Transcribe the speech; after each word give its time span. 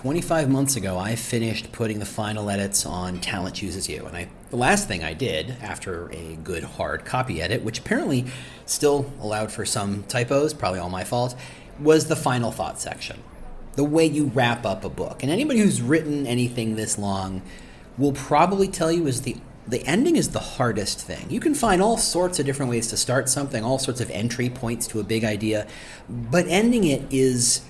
25 0.00 0.48
months 0.48 0.76
ago, 0.76 0.96
I 0.96 1.14
finished 1.14 1.72
putting 1.72 1.98
the 1.98 2.06
final 2.06 2.48
edits 2.48 2.86
on 2.86 3.20
Talent 3.20 3.56
Chooses 3.56 3.86
You. 3.86 4.06
And 4.06 4.16
I, 4.16 4.28
the 4.48 4.56
last 4.56 4.88
thing 4.88 5.04
I 5.04 5.12
did 5.12 5.58
after 5.60 6.10
a 6.10 6.36
good 6.36 6.64
hard 6.64 7.04
copy 7.04 7.42
edit, 7.42 7.62
which 7.62 7.80
apparently 7.80 8.24
still 8.64 9.12
allowed 9.20 9.52
for 9.52 9.66
some 9.66 10.04
typos, 10.04 10.54
probably 10.54 10.78
all 10.78 10.88
my 10.88 11.04
fault, 11.04 11.36
was 11.78 12.06
the 12.06 12.16
final 12.16 12.50
thought 12.50 12.80
section. 12.80 13.22
The 13.74 13.84
way 13.84 14.06
you 14.06 14.28
wrap 14.28 14.64
up 14.64 14.86
a 14.86 14.88
book. 14.88 15.22
And 15.22 15.30
anybody 15.30 15.58
who's 15.58 15.82
written 15.82 16.26
anything 16.26 16.76
this 16.76 16.96
long 16.96 17.42
will 17.98 18.12
probably 18.12 18.68
tell 18.68 18.90
you 18.90 19.06
is 19.06 19.20
the 19.20 19.36
the 19.68 19.86
ending 19.86 20.16
is 20.16 20.30
the 20.30 20.38
hardest 20.38 20.98
thing. 20.98 21.30
You 21.30 21.40
can 21.40 21.54
find 21.54 21.82
all 21.82 21.98
sorts 21.98 22.40
of 22.40 22.46
different 22.46 22.70
ways 22.70 22.86
to 22.88 22.96
start 22.96 23.28
something, 23.28 23.62
all 23.62 23.78
sorts 23.78 24.00
of 24.00 24.10
entry 24.10 24.48
points 24.48 24.86
to 24.88 24.98
a 24.98 25.04
big 25.04 25.24
idea, 25.24 25.66
but 26.08 26.46
ending 26.48 26.84
it 26.84 27.02
is 27.12 27.60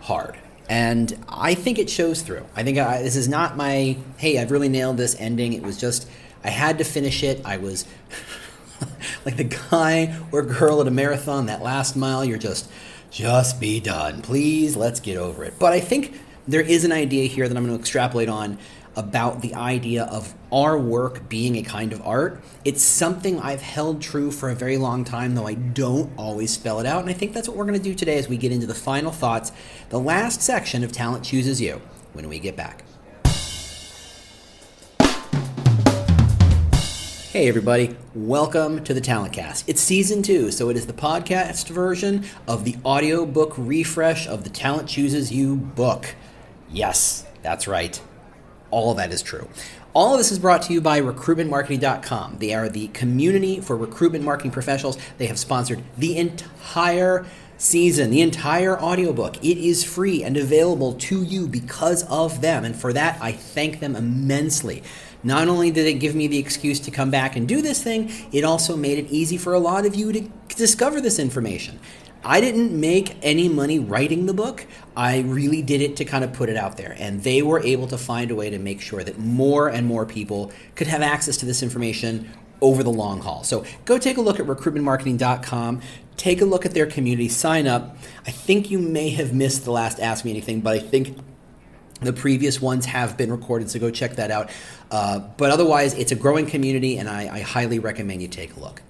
hard 0.00 0.36
and 0.68 1.24
I 1.28 1.54
think 1.54 1.78
it 1.78 1.88
shows 1.88 2.22
through. 2.22 2.44
I 2.54 2.62
think 2.62 2.78
I, 2.78 3.02
this 3.02 3.16
is 3.16 3.28
not 3.28 3.56
my 3.56 3.96
hey, 4.16 4.38
I've 4.38 4.50
really 4.50 4.68
nailed 4.68 4.96
this 4.96 5.16
ending. 5.18 5.52
It 5.52 5.62
was 5.62 5.76
just 5.78 6.08
I 6.44 6.50
had 6.50 6.78
to 6.78 6.84
finish 6.84 7.22
it. 7.22 7.40
I 7.44 7.56
was 7.56 7.86
like 9.24 9.36
the 9.36 9.44
guy 9.44 10.18
or 10.32 10.42
girl 10.42 10.80
at 10.80 10.86
a 10.86 10.90
marathon 10.90 11.46
that 11.46 11.62
last 11.62 11.96
mile. 11.96 12.24
You're 12.24 12.38
just 12.38 12.70
just 13.10 13.60
be 13.60 13.80
done, 13.80 14.22
please. 14.22 14.76
Let's 14.76 15.00
get 15.00 15.16
over 15.16 15.44
it. 15.44 15.54
But 15.58 15.72
I 15.72 15.80
think 15.80 16.20
there 16.48 16.60
is 16.60 16.84
an 16.84 16.92
idea 16.92 17.26
here 17.26 17.48
that 17.48 17.56
I'm 17.56 17.64
going 17.64 17.76
to 17.76 17.80
extrapolate 17.80 18.28
on 18.28 18.58
about 18.96 19.42
the 19.42 19.54
idea 19.54 20.04
of 20.04 20.34
our 20.50 20.78
work 20.78 21.28
being 21.28 21.56
a 21.56 21.62
kind 21.62 21.92
of 21.92 22.00
art. 22.06 22.42
It's 22.64 22.82
something 22.82 23.38
I've 23.38 23.60
held 23.60 24.00
true 24.00 24.30
for 24.30 24.48
a 24.48 24.54
very 24.54 24.78
long 24.78 25.04
time, 25.04 25.34
though 25.34 25.46
I 25.46 25.54
don't 25.54 26.10
always 26.16 26.50
spell 26.50 26.80
it 26.80 26.86
out. 26.86 27.02
And 27.02 27.10
I 27.10 27.12
think 27.12 27.34
that's 27.34 27.46
what 27.46 27.56
we're 27.56 27.66
going 27.66 27.78
to 27.78 27.84
do 27.84 27.94
today 27.94 28.16
as 28.16 28.28
we 28.28 28.38
get 28.38 28.52
into 28.52 28.66
the 28.66 28.74
final 28.74 29.12
thoughts, 29.12 29.52
the 29.90 30.00
last 30.00 30.40
section 30.40 30.82
of 30.82 30.92
Talent 30.92 31.24
Chooses 31.24 31.60
You, 31.60 31.82
when 32.14 32.28
we 32.28 32.38
get 32.38 32.56
back. 32.56 32.84
Hey, 37.32 37.48
everybody, 37.48 37.94
welcome 38.14 38.82
to 38.84 38.94
the 38.94 39.00
Talent 39.02 39.34
Cast. 39.34 39.68
It's 39.68 39.82
season 39.82 40.22
two, 40.22 40.50
so 40.50 40.70
it 40.70 40.76
is 40.78 40.86
the 40.86 40.94
podcast 40.94 41.68
version 41.68 42.24
of 42.48 42.64
the 42.64 42.76
audiobook 42.82 43.52
refresh 43.58 44.26
of 44.26 44.42
the 44.42 44.48
Talent 44.48 44.88
Chooses 44.88 45.30
You 45.30 45.56
book. 45.56 46.14
Yes, 46.70 47.26
that's 47.42 47.68
right 47.68 48.00
all 48.76 48.90
of 48.90 48.98
that 48.98 49.10
is 49.10 49.22
true. 49.22 49.48
All 49.94 50.12
of 50.12 50.18
this 50.18 50.30
is 50.30 50.38
brought 50.38 50.60
to 50.64 50.74
you 50.74 50.82
by 50.82 51.00
recruitmentmarketing.com. 51.00 52.36
They 52.40 52.52
are 52.52 52.68
the 52.68 52.88
community 52.88 53.58
for 53.58 53.74
recruitment 53.74 54.22
marketing 54.22 54.50
professionals. 54.50 54.98
They 55.16 55.28
have 55.28 55.38
sponsored 55.38 55.82
the 55.96 56.18
entire 56.18 57.24
season, 57.56 58.10
the 58.10 58.20
entire 58.20 58.78
audiobook. 58.78 59.42
It 59.42 59.56
is 59.56 59.82
free 59.82 60.22
and 60.22 60.36
available 60.36 60.92
to 60.92 61.22
you 61.22 61.48
because 61.48 62.02
of 62.10 62.42
them. 62.42 62.66
And 62.66 62.76
for 62.76 62.92
that, 62.92 63.18
I 63.22 63.32
thank 63.32 63.80
them 63.80 63.96
immensely. 63.96 64.82
Not 65.22 65.48
only 65.48 65.70
did 65.70 65.86
it 65.86 65.94
give 65.94 66.14
me 66.14 66.26
the 66.26 66.36
excuse 66.36 66.78
to 66.80 66.90
come 66.90 67.10
back 67.10 67.34
and 67.34 67.48
do 67.48 67.62
this 67.62 67.82
thing, 67.82 68.12
it 68.30 68.44
also 68.44 68.76
made 68.76 68.98
it 68.98 69.10
easy 69.10 69.38
for 69.38 69.54
a 69.54 69.58
lot 69.58 69.86
of 69.86 69.94
you 69.94 70.12
to 70.12 70.20
discover 70.54 71.00
this 71.00 71.18
information. 71.18 71.80
I 72.24 72.40
didn't 72.40 72.78
make 72.78 73.16
any 73.22 73.48
money 73.48 73.78
writing 73.78 74.26
the 74.26 74.34
book. 74.34 74.66
I 74.96 75.20
really 75.20 75.62
did 75.62 75.80
it 75.80 75.96
to 75.96 76.04
kind 76.04 76.24
of 76.24 76.32
put 76.32 76.48
it 76.48 76.56
out 76.56 76.76
there. 76.76 76.96
And 76.98 77.22
they 77.22 77.42
were 77.42 77.60
able 77.60 77.86
to 77.88 77.98
find 77.98 78.30
a 78.30 78.34
way 78.34 78.50
to 78.50 78.58
make 78.58 78.80
sure 78.80 79.04
that 79.04 79.18
more 79.18 79.68
and 79.68 79.86
more 79.86 80.04
people 80.06 80.50
could 80.74 80.88
have 80.88 81.02
access 81.02 81.36
to 81.38 81.46
this 81.46 81.62
information 81.62 82.28
over 82.60 82.82
the 82.82 82.90
long 82.90 83.20
haul. 83.20 83.44
So 83.44 83.64
go 83.84 83.98
take 83.98 84.16
a 84.16 84.20
look 84.20 84.40
at 84.40 84.46
recruitmentmarketing.com. 84.46 85.82
Take 86.16 86.40
a 86.40 86.46
look 86.46 86.64
at 86.64 86.72
their 86.72 86.86
community, 86.86 87.28
sign 87.28 87.66
up. 87.66 87.98
I 88.26 88.30
think 88.30 88.70
you 88.70 88.78
may 88.78 89.10
have 89.10 89.34
missed 89.34 89.64
the 89.64 89.70
last 89.70 90.00
Ask 90.00 90.24
Me 90.24 90.30
Anything, 90.30 90.62
but 90.62 90.74
I 90.74 90.78
think 90.78 91.18
the 92.00 92.12
previous 92.12 92.60
ones 92.60 92.86
have 92.86 93.16
been 93.16 93.30
recorded, 93.30 93.70
so 93.70 93.78
go 93.78 93.90
check 93.90 94.16
that 94.16 94.30
out. 94.30 94.50
Uh, 94.90 95.18
but 95.18 95.50
otherwise, 95.50 95.94
it's 95.94 96.12
a 96.12 96.14
growing 96.14 96.46
community, 96.46 96.96
and 96.96 97.08
I, 97.08 97.36
I 97.36 97.40
highly 97.40 97.78
recommend 97.78 98.22
you 98.22 98.28
take 98.28 98.56
a 98.56 98.60
look. 98.60 98.82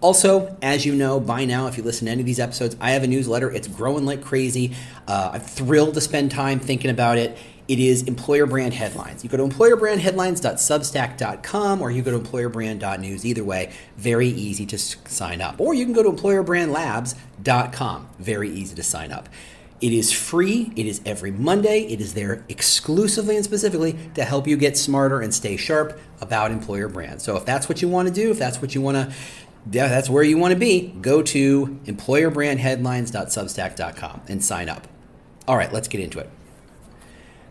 Also, 0.00 0.56
as 0.62 0.86
you 0.86 0.94
know 0.94 1.20
by 1.20 1.44
now, 1.44 1.66
if 1.66 1.76
you 1.76 1.82
listen 1.82 2.06
to 2.06 2.12
any 2.12 2.20
of 2.20 2.26
these 2.26 2.40
episodes, 2.40 2.74
I 2.80 2.92
have 2.92 3.02
a 3.02 3.06
newsletter. 3.06 3.50
It's 3.50 3.68
growing 3.68 4.06
like 4.06 4.24
crazy. 4.24 4.74
Uh, 5.06 5.32
I'm 5.34 5.40
thrilled 5.40 5.92
to 5.94 6.00
spend 6.00 6.30
time 6.30 6.58
thinking 6.58 6.90
about 6.90 7.18
it. 7.18 7.36
It 7.68 7.78
is 7.78 8.04
employer 8.04 8.46
brand 8.46 8.72
headlines. 8.74 9.22
You 9.22 9.30
go 9.30 9.36
to 9.36 9.44
employerbrandheadlines.substack.com 9.44 11.82
or 11.82 11.92
you 11.92 12.02
go 12.02 12.10
to 12.10 12.18
employerbrand.news. 12.18 13.24
Either 13.24 13.44
way, 13.44 13.70
very 13.96 14.26
easy 14.26 14.66
to 14.66 14.76
sign 14.78 15.40
up. 15.40 15.60
Or 15.60 15.72
you 15.74 15.84
can 15.84 15.94
go 15.94 16.02
to 16.02 16.10
employerbrandlabs.com. 16.10 18.08
Very 18.18 18.50
easy 18.50 18.74
to 18.74 18.82
sign 18.82 19.12
up. 19.12 19.28
It 19.80 19.94
is 19.94 20.12
free. 20.12 20.72
It 20.76 20.86
is 20.86 21.00
every 21.06 21.30
Monday. 21.30 21.84
It 21.84 22.02
is 22.02 22.12
there 22.12 22.44
exclusively 22.48 23.36
and 23.36 23.44
specifically 23.44 23.96
to 24.14 24.24
help 24.24 24.46
you 24.46 24.58
get 24.58 24.76
smarter 24.76 25.20
and 25.20 25.32
stay 25.32 25.56
sharp 25.56 25.98
about 26.20 26.50
employer 26.50 26.88
brand. 26.88 27.22
So 27.22 27.36
if 27.36 27.46
that's 27.46 27.68
what 27.68 27.80
you 27.80 27.88
want 27.88 28.08
to 28.08 28.12
do, 28.12 28.30
if 28.30 28.38
that's 28.38 28.60
what 28.60 28.74
you 28.74 28.82
want 28.82 28.96
to 28.96 29.14
yeah, 29.70 29.88
that's 29.88 30.08
where 30.08 30.22
you 30.22 30.38
want 30.38 30.54
to 30.54 30.58
be. 30.58 30.94
Go 31.00 31.22
to 31.22 31.78
employerbrandheadlines.substack.com 31.84 34.22
and 34.28 34.44
sign 34.44 34.68
up. 34.68 34.88
All 35.46 35.56
right, 35.56 35.72
let's 35.72 35.86
get 35.88 36.00
into 36.00 36.18
it. 36.18 36.28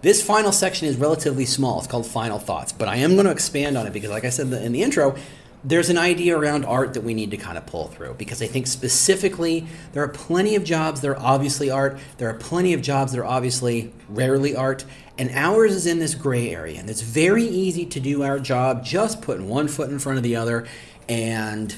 This 0.01 0.21
final 0.23 0.53
section 0.53 0.87
is 0.87 0.95
relatively 0.95 1.45
small. 1.45 1.79
It's 1.79 1.87
called 1.87 2.07
Final 2.07 2.39
Thoughts, 2.39 2.71
but 2.71 2.87
I 2.87 2.95
am 2.97 3.15
going 3.15 3.25
to 3.25 3.31
expand 3.31 3.77
on 3.77 3.85
it 3.85 3.91
because, 3.91 4.09
like 4.09 4.23
I 4.23 4.29
said 4.29 4.53
in 4.53 4.71
the 4.71 4.81
intro, 4.81 5.17
there's 5.63 5.89
an 5.89 5.97
idea 5.97 6.37
around 6.37 6.63
art 6.63 6.93
that 6.93 7.01
we 7.01 7.13
need 7.13 7.31
to 7.31 7.37
kind 7.37 7.57
of 7.57 7.65
pull 7.65 7.89
through 7.89 8.13
because 8.13 8.41
I 8.41 8.47
think 8.47 8.65
specifically 8.65 9.67
there 9.91 10.01
are 10.01 10.07
plenty 10.07 10.55
of 10.55 10.63
jobs 10.63 11.01
that 11.01 11.09
are 11.09 11.19
obviously 11.19 11.69
art, 11.69 11.99
there 12.17 12.29
are 12.29 12.35
plenty 12.35 12.71
of 12.73 12.81
jobs 12.81 13.11
that 13.11 13.19
are 13.19 13.25
obviously 13.25 13.91
rarely 14.07 14.55
art, 14.55 14.85
and 15.17 15.29
ours 15.31 15.75
is 15.75 15.85
in 15.85 15.99
this 15.99 16.15
gray 16.15 16.49
area. 16.49 16.79
And 16.79 16.89
it's 16.89 17.01
very 17.01 17.43
easy 17.43 17.85
to 17.87 17.99
do 17.99 18.23
our 18.23 18.39
job 18.39 18.85
just 18.85 19.21
putting 19.21 19.49
one 19.49 19.67
foot 19.67 19.89
in 19.89 19.99
front 19.99 20.17
of 20.17 20.23
the 20.23 20.37
other 20.37 20.65
and 21.09 21.75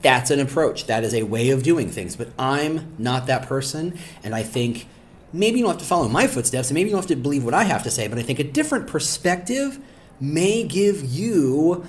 that's 0.00 0.30
an 0.30 0.40
approach. 0.40 0.86
That 0.86 1.04
is 1.04 1.14
a 1.14 1.22
way 1.24 1.50
of 1.50 1.62
doing 1.62 1.88
things. 1.90 2.16
But 2.16 2.28
I'm 2.38 2.94
not 2.98 3.26
that 3.26 3.46
person, 3.46 3.98
and 4.22 4.34
I 4.34 4.42
think 4.42 4.86
maybe 5.32 5.58
you 5.58 5.64
don't 5.64 5.74
have 5.74 5.80
to 5.80 5.86
follow 5.86 6.08
my 6.08 6.26
footsteps, 6.26 6.68
and 6.68 6.74
maybe 6.74 6.90
you 6.90 6.94
don't 6.94 7.02
have 7.02 7.08
to 7.08 7.16
believe 7.16 7.44
what 7.44 7.54
I 7.54 7.64
have 7.64 7.82
to 7.84 7.90
say, 7.90 8.08
but 8.08 8.18
I 8.18 8.22
think 8.22 8.38
a 8.38 8.44
different 8.44 8.86
perspective 8.86 9.78
may 10.20 10.62
give 10.64 11.04
you 11.04 11.84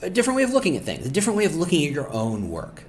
a 0.00 0.10
different 0.10 0.36
way 0.36 0.42
of 0.42 0.50
looking 0.50 0.76
at 0.76 0.84
things, 0.84 1.06
a 1.06 1.10
different 1.10 1.36
way 1.36 1.44
of 1.44 1.54
looking 1.56 1.84
at 1.86 1.92
your 1.92 2.10
own 2.12 2.50
work. 2.50 2.84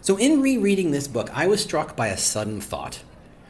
So, 0.00 0.16
in 0.16 0.40
rereading 0.40 0.92
this 0.92 1.08
book, 1.08 1.30
I 1.32 1.46
was 1.46 1.62
struck 1.62 1.96
by 1.96 2.08
a 2.08 2.16
sudden 2.16 2.60
thought. 2.60 3.02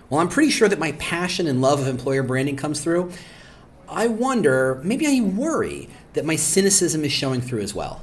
Well, 0.09 0.21
I'm 0.21 0.28
pretty 0.28 0.50
sure 0.50 0.69
that 0.69 0.78
my 0.78 0.93
passion 0.93 1.47
and 1.47 1.60
love 1.60 1.81
of 1.81 1.88
employer 1.88 2.22
branding 2.22 2.56
comes 2.56 2.81
through. 2.81 3.12
I 3.88 4.06
wonder, 4.06 4.81
maybe 4.82 5.06
I 5.06 5.21
worry 5.21 5.88
that 6.15 6.25
my 6.25 6.37
cynicism 6.37 7.05
is 7.05 7.12
showing 7.12 7.41
through 7.41 7.60
as 7.60 7.75
well. 7.75 8.03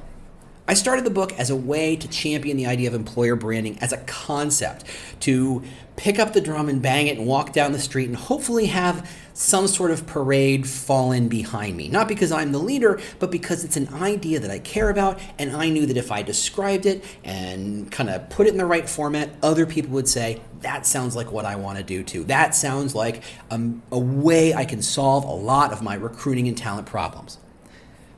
I 0.66 0.72
started 0.72 1.04
the 1.04 1.10
book 1.10 1.38
as 1.38 1.50
a 1.50 1.56
way 1.56 1.94
to 1.94 2.08
champion 2.08 2.56
the 2.56 2.64
idea 2.64 2.88
of 2.88 2.94
employer 2.94 3.36
branding 3.36 3.78
as 3.80 3.92
a 3.92 3.98
concept, 3.98 4.84
to 5.20 5.62
pick 5.96 6.18
up 6.18 6.32
the 6.32 6.40
drum 6.40 6.70
and 6.70 6.80
bang 6.80 7.06
it 7.06 7.18
and 7.18 7.26
walk 7.26 7.52
down 7.52 7.72
the 7.72 7.78
street 7.78 8.08
and 8.08 8.16
hopefully 8.16 8.66
have 8.66 9.08
some 9.34 9.66
sort 9.66 9.90
of 9.90 10.06
parade 10.06 10.66
fall 10.66 11.12
in 11.12 11.28
behind 11.28 11.76
me. 11.76 11.88
Not 11.88 12.08
because 12.08 12.32
I'm 12.32 12.52
the 12.52 12.58
leader, 12.58 12.98
but 13.18 13.30
because 13.30 13.62
it's 13.62 13.76
an 13.76 13.92
idea 13.92 14.40
that 14.40 14.50
I 14.50 14.58
care 14.58 14.88
about, 14.88 15.20
and 15.38 15.54
I 15.54 15.68
knew 15.68 15.84
that 15.84 15.98
if 15.98 16.10
I 16.10 16.22
described 16.22 16.86
it 16.86 17.04
and 17.22 17.92
kind 17.92 18.08
of 18.08 18.30
put 18.30 18.46
it 18.46 18.50
in 18.50 18.56
the 18.56 18.64
right 18.64 18.88
format, 18.88 19.30
other 19.42 19.66
people 19.66 19.90
would 19.92 20.08
say, 20.08 20.40
that 20.60 20.86
sounds 20.86 21.14
like 21.14 21.30
what 21.30 21.44
I 21.44 21.56
want 21.56 21.76
to 21.76 21.84
do 21.84 22.02
too. 22.02 22.24
That 22.24 22.54
sounds 22.54 22.94
like 22.94 23.22
um, 23.50 23.82
a 23.92 23.98
way 23.98 24.54
I 24.54 24.64
can 24.64 24.80
solve 24.80 25.24
a 25.24 25.34
lot 25.34 25.72
of 25.72 25.82
my 25.82 25.94
recruiting 25.94 26.48
and 26.48 26.56
talent 26.56 26.86
problems. 26.86 27.36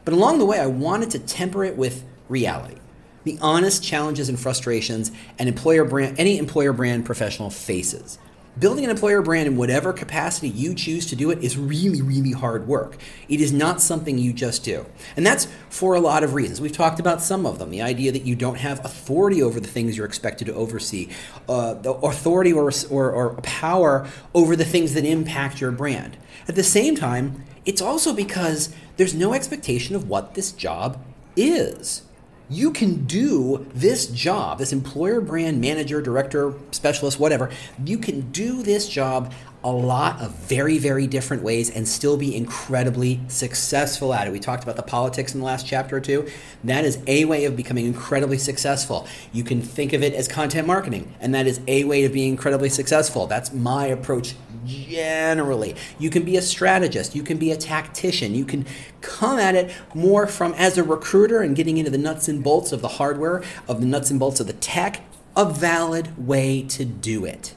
But 0.05 0.15
along 0.15 0.38
the 0.38 0.47
way, 0.47 0.61
I 0.61 0.67
wanted 0.67 1.11
to 1.11 1.19
temper 1.19 1.65
it 1.65 1.76
with 1.76 2.05
reality. 2.28 2.76
The 3.25 3.38
honest 3.40 3.82
challenges 3.82 4.28
and 4.28 4.38
frustrations 4.38 5.11
an 5.38 5.49
employer 5.49 5.84
brand, 5.84 6.19
any 6.19 6.38
employer 6.38 6.73
brand 6.73 7.05
professional 7.05 7.50
faces. 7.50 8.19
Building 8.58 8.84
an 8.84 8.90
employer 8.90 9.20
brand 9.20 9.49
in 9.49 9.56
whatever 9.58 9.93
capacity 9.93 10.49
you 10.49 10.75
choose 10.75 11.05
to 11.06 11.17
do 11.17 11.31
it 11.31 11.44
is 11.44 11.58
really, 11.58 12.00
really 12.00 12.32
hard 12.32 12.67
work. 12.67 12.96
It 13.28 13.38
is 13.43 13.52
not 13.52 13.82
something 13.82 14.17
you 14.17 14.32
just 14.32 14.64
do. 14.64 14.87
And 15.14 15.26
that's 15.26 15.46
for 15.69 15.94
a 15.94 16.00
lot 16.00 16.25
of 16.25 16.32
reasons. 16.32 16.58
We've 16.58 16.73
talked 16.73 16.99
about 16.99 17.20
some 17.20 17.44
of 17.44 17.58
them. 17.58 17.69
The 17.69 17.82
idea 17.82 18.12
that 18.12 18.25
you 18.25 18.34
don't 18.34 18.56
have 18.56 18.82
authority 18.82 19.43
over 19.43 19.61
the 19.61 19.69
things 19.69 19.94
you're 19.94 20.06
expected 20.06 20.46
to 20.46 20.55
oversee, 20.55 21.11
uh, 21.50 21.75
the 21.75 21.93
authority 21.93 22.50
or, 22.50 22.70
or, 22.88 23.11
or 23.11 23.34
power 23.43 24.08
over 24.34 24.56
the 24.56 24.64
things 24.64 24.94
that 24.94 25.05
impact 25.05 25.61
your 25.61 25.70
brand. 25.70 26.17
At 26.49 26.55
the 26.55 26.64
same 26.64 26.96
time, 26.96 27.44
it's 27.67 27.82
also 27.82 28.14
because 28.14 28.75
there's 28.96 29.14
no 29.14 29.34
expectation 29.34 29.94
of 29.94 30.08
what 30.08 30.34
this 30.34 30.50
job 30.50 31.05
is 31.37 32.02
you 32.48 32.70
can 32.70 33.04
do 33.04 33.66
this 33.75 34.06
job, 34.06 34.58
this 34.58 34.72
employer 34.72 35.20
brand 35.20 35.60
manager, 35.60 36.00
director, 36.00 36.54
specialist, 36.70 37.19
whatever. 37.19 37.50
You 37.84 37.98
can 37.98 38.31
do 38.31 38.62
this 38.62 38.88
job 38.88 39.32
a 39.67 39.73
lot 39.73 40.21
of 40.21 40.31
very, 40.31 40.79
very 40.79 41.09
different 41.09 41.43
ways 41.43 41.71
and 41.71 41.89
still 41.89 42.17
be 42.17 42.37
incredibly 42.37 43.19
successful 43.27 44.15
at 44.15 44.29
it. 44.29 44.31
We 44.31 44.39
talked 44.39 44.63
about 44.63 44.77
the 44.77 44.83
politics 44.85 45.35
in 45.35 45.41
the 45.41 45.47
last 45.47 45.67
chapter 45.67 45.97
or 45.97 46.01
two. 46.01 46.31
That 46.63 46.85
is 46.85 47.01
a 47.09 47.25
way 47.25 47.47
of 47.47 47.57
becoming 47.57 47.85
incredibly 47.85 48.39
successful. 48.39 49.09
You 49.33 49.43
can 49.43 49.61
think 49.61 49.93
of 49.93 50.05
it 50.05 50.15
as 50.15 50.29
content 50.29 50.69
marketing, 50.69 51.13
and 51.19 51.35
that 51.35 51.49
is 51.49 51.61
a 51.67 51.83
way 51.83 52.05
of 52.05 52.13
being 52.13 52.31
incredibly 52.31 52.69
successful. 52.69 53.27
That's 53.27 53.53
my 53.53 53.87
approach 53.87 54.37
generally. 54.65 55.75
You 55.99 56.11
can 56.11 56.23
be 56.23 56.37
a 56.37 56.43
strategist, 56.43 57.17
you 57.17 57.25
can 57.25 57.37
be 57.37 57.51
a 57.51 57.57
tactician, 57.57 58.37
you 58.37 58.45
can 58.45 58.67
come 59.01 59.41
at 59.41 59.57
it 59.57 59.75
more 59.95 60.29
from 60.29 60.55
as 60.55 60.79
a 60.79 60.85
recruiter 60.85 61.41
and 61.43 61.57
getting 61.57 61.77
into 61.77 61.91
the 61.91 61.99
nuts 61.99 62.29
and 62.29 62.41
bolts 62.41 62.71
of 62.71 62.83
the 62.83 62.89
hardware, 62.89 63.43
of 63.67 63.81
the 63.81 63.87
nuts 63.87 64.13
and 64.13 64.21
bolts 64.21 64.39
of 64.39 64.47
the 64.47 64.53
tech, 64.53 65.03
a 65.37 65.45
valid 65.45 66.17
way 66.25 66.63
to 66.63 66.85
do 66.85 67.25
it. 67.25 67.56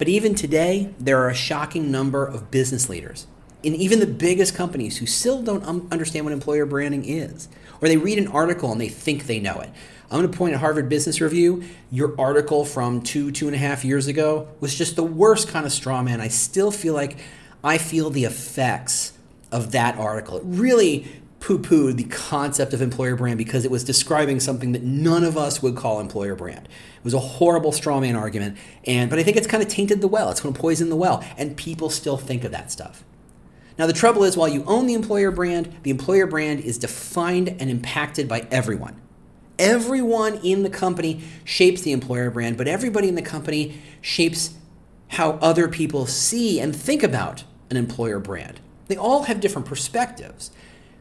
But 0.00 0.08
even 0.08 0.34
today, 0.34 0.94
there 0.98 1.18
are 1.18 1.28
a 1.28 1.34
shocking 1.34 1.90
number 1.90 2.24
of 2.24 2.50
business 2.50 2.88
leaders 2.88 3.26
in 3.62 3.74
even 3.74 4.00
the 4.00 4.06
biggest 4.06 4.54
companies 4.54 4.96
who 4.96 5.04
still 5.04 5.42
don't 5.42 5.92
understand 5.92 6.24
what 6.24 6.32
employer 6.32 6.64
branding 6.64 7.04
is. 7.04 7.48
Or 7.82 7.88
they 7.88 7.98
read 7.98 8.16
an 8.16 8.28
article 8.28 8.72
and 8.72 8.80
they 8.80 8.88
think 8.88 9.26
they 9.26 9.40
know 9.40 9.60
it. 9.60 9.68
I'm 10.10 10.20
going 10.20 10.32
to 10.32 10.38
point 10.38 10.54
at 10.54 10.60
Harvard 10.60 10.88
Business 10.88 11.20
Review. 11.20 11.64
Your 11.90 12.18
article 12.18 12.64
from 12.64 13.02
two, 13.02 13.30
two 13.30 13.46
and 13.46 13.54
a 13.54 13.58
half 13.58 13.84
years 13.84 14.06
ago 14.06 14.48
was 14.58 14.74
just 14.74 14.96
the 14.96 15.04
worst 15.04 15.48
kind 15.48 15.66
of 15.66 15.72
straw 15.72 16.02
man. 16.02 16.18
I 16.22 16.28
still 16.28 16.70
feel 16.70 16.94
like 16.94 17.18
I 17.62 17.76
feel 17.76 18.08
the 18.08 18.24
effects 18.24 19.12
of 19.52 19.72
that 19.72 19.98
article. 19.98 20.38
It 20.38 20.44
really 20.46 21.19
poo 21.40 21.58
pooed 21.58 21.96
the 21.96 22.04
concept 22.04 22.72
of 22.72 22.82
employer 22.82 23.16
brand 23.16 23.38
because 23.38 23.64
it 23.64 23.70
was 23.70 23.82
describing 23.82 24.38
something 24.38 24.72
that 24.72 24.82
none 24.82 25.24
of 25.24 25.36
us 25.36 25.62
would 25.62 25.74
call 25.74 25.98
employer 25.98 26.36
brand. 26.36 26.66
It 26.66 27.04
was 27.04 27.14
a 27.14 27.18
horrible 27.18 27.72
straw 27.72 27.98
man 27.98 28.14
argument, 28.14 28.58
and 28.84 29.10
but 29.10 29.18
I 29.18 29.22
think 29.22 29.36
it's 29.36 29.46
kind 29.46 29.62
of 29.62 29.68
tainted 29.68 30.00
the 30.00 30.08
well. 30.08 30.30
It's 30.30 30.40
going 30.40 30.54
to 30.54 30.60
poison 30.60 30.90
the 30.90 30.96
well, 30.96 31.24
and 31.36 31.56
people 31.56 31.90
still 31.90 32.18
think 32.18 32.44
of 32.44 32.52
that 32.52 32.70
stuff. 32.70 33.04
Now, 33.78 33.86
the 33.86 33.94
trouble 33.94 34.24
is, 34.24 34.36
while 34.36 34.48
you 34.48 34.62
own 34.64 34.86
the 34.86 34.92
employer 34.92 35.30
brand, 35.30 35.74
the 35.84 35.90
employer 35.90 36.26
brand 36.26 36.60
is 36.60 36.76
defined 36.76 37.48
and 37.48 37.70
impacted 37.70 38.28
by 38.28 38.46
everyone. 38.50 39.00
Everyone 39.58 40.34
in 40.44 40.62
the 40.62 40.70
company 40.70 41.22
shapes 41.44 41.80
the 41.80 41.92
employer 41.92 42.30
brand, 42.30 42.58
but 42.58 42.68
everybody 42.68 43.08
in 43.08 43.14
the 43.14 43.22
company 43.22 43.80
shapes 44.02 44.54
how 45.08 45.32
other 45.40 45.66
people 45.68 46.04
see 46.04 46.60
and 46.60 46.76
think 46.76 47.02
about 47.02 47.44
an 47.70 47.78
employer 47.78 48.18
brand. 48.18 48.60
They 48.88 48.96
all 48.96 49.22
have 49.24 49.40
different 49.40 49.66
perspectives. 49.66 50.50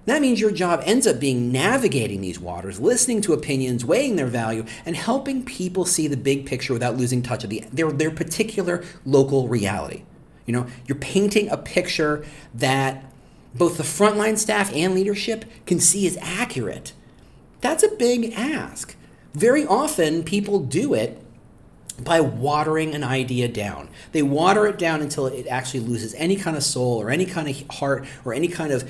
That 0.10 0.22
means 0.22 0.42
your 0.42 0.52
job 0.52 0.82
ends 0.86 1.06
up 1.08 1.20
being 1.20 1.52
navigating 1.52 2.22
these 2.22 2.40
waters, 2.40 2.80
listening 2.80 3.22
to 3.22 3.34
opinions, 3.34 3.86
weighing 3.86 4.16
their 4.16 4.28
value, 4.28 4.66
and 4.86 4.96
helping 4.96 5.44
people 5.44 5.86
see 5.86 6.08
the 6.08 6.18
big 6.18 6.46
picture 6.46 6.74
without 6.74 6.98
losing 6.98 7.22
touch 7.22 7.44
of 7.44 7.50
the, 7.50 7.64
their, 7.72 7.92
their 7.92 8.12
particular 8.12 8.84
local 9.06 9.48
reality. 9.48 10.04
You 10.46 10.54
know, 10.54 10.68
you're 10.88 10.98
painting 10.98 11.50
a 11.50 11.58
picture 11.58 12.26
that 12.54 13.06
both 13.54 13.78
the 13.78 13.84
frontline 13.84 14.38
staff 14.38 14.74
and 14.74 14.94
leadership 14.96 15.46
can 15.66 15.80
see 15.80 16.06
as 16.08 16.18
accurate 16.22 16.94
that's 17.62 17.84
a 17.84 17.90
big 17.90 18.34
ask. 18.34 18.96
Very 19.34 19.66
often, 19.66 20.24
people 20.24 20.60
do 20.60 20.94
it 20.94 21.22
by 22.02 22.22
watering 22.22 22.96
an 22.96 23.04
idea 23.04 23.48
down. 23.50 23.90
They 24.14 24.22
water 24.22 24.66
it 24.68 24.78
down 24.78 25.02
until 25.02 25.28
it 25.28 25.46
actually 25.48 25.82
loses 25.82 26.14
any 26.14 26.38
kind 26.38 26.56
of 26.56 26.64
soul 26.64 27.02
or 27.02 27.10
any 27.10 27.26
kind 27.26 27.50
of 27.50 27.78
heart 27.78 28.06
or 28.24 28.34
any 28.34 28.48
kind 28.48 28.72
of 28.72 28.90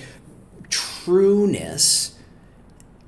trueness 1.09 2.13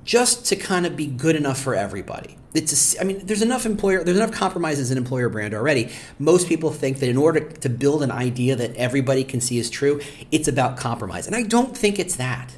just 0.04 0.44
to 0.46 0.56
kind 0.56 0.84
of 0.84 0.96
be 0.96 1.06
good 1.06 1.36
enough 1.36 1.60
for 1.60 1.76
everybody. 1.76 2.36
It's 2.52 2.96
a, 2.96 3.00
I 3.00 3.04
mean, 3.04 3.24
there's 3.24 3.42
enough 3.42 3.64
employer, 3.64 4.02
there's 4.02 4.16
enough 4.16 4.32
compromises 4.32 4.90
in 4.90 4.98
employer 4.98 5.28
brand 5.28 5.54
already. 5.54 5.90
Most 6.18 6.48
people 6.48 6.72
think 6.72 6.98
that 6.98 7.08
in 7.08 7.16
order 7.16 7.40
to 7.40 7.68
build 7.68 8.02
an 8.02 8.10
idea 8.10 8.56
that 8.56 8.74
everybody 8.74 9.22
can 9.22 9.40
see 9.40 9.58
is 9.58 9.70
true, 9.70 10.00
it's 10.32 10.48
about 10.48 10.76
compromise. 10.76 11.28
And 11.28 11.36
I 11.36 11.44
don't 11.44 11.76
think 11.76 12.00
it's 12.00 12.16
that. 12.16 12.56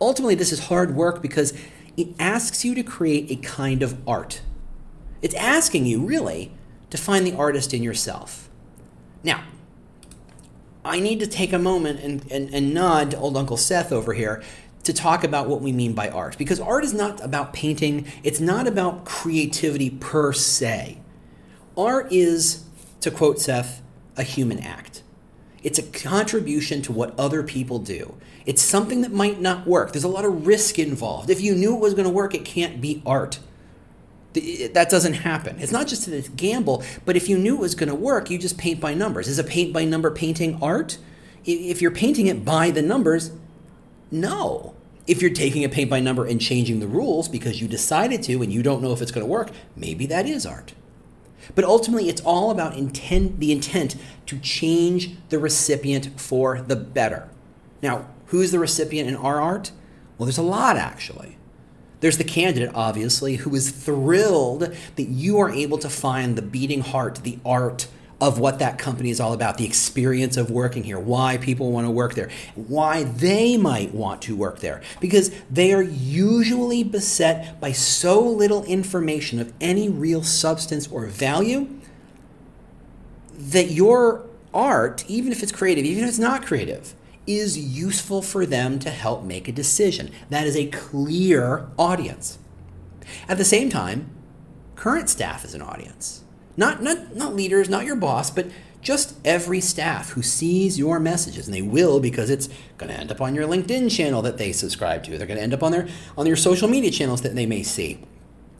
Ultimately, 0.00 0.34
this 0.34 0.52
is 0.52 0.66
hard 0.66 0.94
work 0.94 1.22
because 1.22 1.54
it 1.96 2.08
asks 2.18 2.64
you 2.64 2.74
to 2.74 2.82
create 2.82 3.30
a 3.30 3.36
kind 3.36 3.82
of 3.82 3.96
art. 4.06 4.42
It's 5.22 5.34
asking 5.36 5.86
you, 5.86 6.04
really, 6.04 6.52
to 6.90 6.98
find 6.98 7.26
the 7.26 7.34
artist 7.34 7.72
in 7.72 7.82
yourself. 7.82 8.50
Now, 9.22 9.42
I 10.84 11.00
need 11.00 11.20
to 11.20 11.26
take 11.26 11.52
a 11.52 11.58
moment 11.58 12.00
and, 12.00 12.30
and, 12.30 12.54
and 12.54 12.74
nod 12.74 13.12
to 13.12 13.18
old 13.18 13.36
Uncle 13.36 13.56
Seth 13.56 13.90
over 13.90 14.12
here 14.12 14.42
to 14.82 14.92
talk 14.92 15.24
about 15.24 15.48
what 15.48 15.62
we 15.62 15.72
mean 15.72 15.94
by 15.94 16.08
art. 16.10 16.36
Because 16.36 16.60
art 16.60 16.84
is 16.84 16.92
not 16.92 17.24
about 17.24 17.52
painting, 17.54 18.06
it's 18.22 18.40
not 18.40 18.66
about 18.66 19.04
creativity 19.04 19.90
per 19.90 20.32
se. 20.32 20.98
Art 21.76 22.12
is, 22.12 22.64
to 23.00 23.10
quote 23.10 23.40
Seth, 23.40 23.82
a 24.16 24.22
human 24.22 24.60
act. 24.60 25.02
It's 25.62 25.78
a 25.78 25.82
contribution 25.82 26.82
to 26.82 26.92
what 26.92 27.18
other 27.18 27.42
people 27.42 27.78
do. 27.78 28.14
It's 28.44 28.60
something 28.60 29.00
that 29.00 29.12
might 29.12 29.40
not 29.40 29.66
work. 29.66 29.92
There's 29.92 30.04
a 30.04 30.08
lot 30.08 30.26
of 30.26 30.46
risk 30.46 30.78
involved. 30.78 31.30
If 31.30 31.40
you 31.40 31.54
knew 31.54 31.74
it 31.74 31.80
was 31.80 31.94
going 31.94 32.04
to 32.04 32.12
work, 32.12 32.34
it 32.34 32.44
can't 32.44 32.82
be 32.82 33.02
art. 33.06 33.38
That 34.34 34.88
doesn't 34.90 35.14
happen. 35.14 35.60
It's 35.60 35.72
not 35.72 35.86
just 35.86 36.08
a 36.08 36.20
gamble, 36.36 36.82
but 37.04 37.16
if 37.16 37.28
you 37.28 37.38
knew 37.38 37.54
it 37.54 37.60
was 37.60 37.74
going 37.76 37.88
to 37.88 37.94
work, 37.94 38.30
you 38.30 38.38
just 38.38 38.58
paint 38.58 38.80
by 38.80 38.92
numbers. 38.92 39.28
Is 39.28 39.38
a 39.38 39.44
paint 39.44 39.72
by 39.72 39.84
number 39.84 40.10
painting 40.10 40.58
art? 40.60 40.98
If 41.44 41.80
you're 41.80 41.92
painting 41.92 42.26
it 42.26 42.44
by 42.44 42.70
the 42.70 42.82
numbers, 42.82 43.30
no. 44.10 44.74
If 45.06 45.20
you're 45.20 45.30
taking 45.30 45.64
a 45.64 45.68
paint 45.68 45.90
by 45.90 46.00
number 46.00 46.24
and 46.24 46.40
changing 46.40 46.80
the 46.80 46.86
rules 46.86 47.28
because 47.28 47.60
you 47.60 47.68
decided 47.68 48.22
to 48.24 48.42
and 48.42 48.52
you 48.52 48.62
don't 48.62 48.82
know 48.82 48.92
if 48.92 49.02
it's 49.02 49.12
going 49.12 49.24
to 49.24 49.30
work, 49.30 49.50
maybe 49.76 50.06
that 50.06 50.26
is 50.26 50.46
art. 50.46 50.74
But 51.54 51.64
ultimately, 51.64 52.08
it's 52.08 52.22
all 52.22 52.50
about 52.50 52.76
intent, 52.76 53.38
the 53.38 53.52
intent 53.52 53.96
to 54.26 54.38
change 54.38 55.10
the 55.28 55.38
recipient 55.38 56.18
for 56.18 56.62
the 56.62 56.76
better. 56.76 57.28
Now, 57.82 58.08
who's 58.26 58.50
the 58.50 58.58
recipient 58.58 59.08
in 59.08 59.14
our 59.14 59.40
art? 59.40 59.70
Well, 60.16 60.26
there's 60.26 60.38
a 60.38 60.42
lot 60.42 60.76
actually. 60.76 61.36
There's 62.04 62.18
the 62.18 62.24
candidate, 62.24 62.70
obviously, 62.74 63.36
who 63.36 63.54
is 63.54 63.70
thrilled 63.70 64.76
that 64.96 65.08
you 65.08 65.38
are 65.38 65.48
able 65.48 65.78
to 65.78 65.88
find 65.88 66.36
the 66.36 66.42
beating 66.42 66.82
heart, 66.82 67.20
the 67.22 67.38
art 67.46 67.86
of 68.20 68.38
what 68.38 68.58
that 68.58 68.76
company 68.76 69.08
is 69.08 69.20
all 69.20 69.32
about, 69.32 69.56
the 69.56 69.64
experience 69.64 70.36
of 70.36 70.50
working 70.50 70.84
here, 70.84 70.98
why 70.98 71.38
people 71.38 71.72
want 71.72 71.86
to 71.86 71.90
work 71.90 72.12
there, 72.12 72.28
why 72.56 73.04
they 73.04 73.56
might 73.56 73.94
want 73.94 74.20
to 74.20 74.36
work 74.36 74.58
there. 74.58 74.82
Because 75.00 75.30
they 75.50 75.72
are 75.72 75.80
usually 75.80 76.84
beset 76.84 77.58
by 77.58 77.72
so 77.72 78.20
little 78.20 78.64
information 78.64 79.40
of 79.40 79.54
any 79.58 79.88
real 79.88 80.22
substance 80.22 80.86
or 80.88 81.06
value 81.06 81.70
that 83.32 83.70
your 83.70 84.26
art, 84.52 85.06
even 85.08 85.32
if 85.32 85.42
it's 85.42 85.52
creative, 85.52 85.86
even 85.86 86.02
if 86.02 86.10
it's 86.10 86.18
not 86.18 86.44
creative, 86.44 86.94
is 87.26 87.58
useful 87.58 88.22
for 88.22 88.44
them 88.46 88.78
to 88.80 88.90
help 88.90 89.24
make 89.24 89.48
a 89.48 89.52
decision. 89.52 90.10
That 90.30 90.46
is 90.46 90.56
a 90.56 90.66
clear 90.66 91.68
audience. 91.78 92.38
At 93.28 93.38
the 93.38 93.44
same 93.44 93.70
time, 93.70 94.10
current 94.76 95.08
staff 95.08 95.44
is 95.44 95.54
an 95.54 95.62
audience. 95.62 96.24
Not, 96.56 96.82
not, 96.82 97.16
not 97.16 97.34
leaders, 97.34 97.68
not 97.68 97.84
your 97.84 97.96
boss, 97.96 98.30
but 98.30 98.46
just 98.80 99.16
every 99.24 99.60
staff 99.60 100.10
who 100.10 100.22
sees 100.22 100.78
your 100.78 101.00
messages, 101.00 101.46
and 101.46 101.54
they 101.54 101.62
will 101.62 101.98
because 102.00 102.30
it's 102.30 102.48
going 102.76 102.92
to 102.92 102.98
end 102.98 103.10
up 103.10 103.20
on 103.20 103.34
your 103.34 103.48
LinkedIn 103.48 103.90
channel 103.90 104.22
that 104.22 104.36
they 104.38 104.52
subscribe 104.52 105.02
to. 105.04 105.16
They're 105.16 105.26
going 105.26 105.38
to 105.38 105.42
end 105.42 105.54
up 105.54 105.62
on 105.62 105.72
their 105.72 105.88
on 106.16 106.26
your 106.26 106.36
social 106.36 106.68
media 106.68 106.90
channels 106.90 107.22
that 107.22 107.34
they 107.34 107.46
may 107.46 107.62
see. 107.62 108.04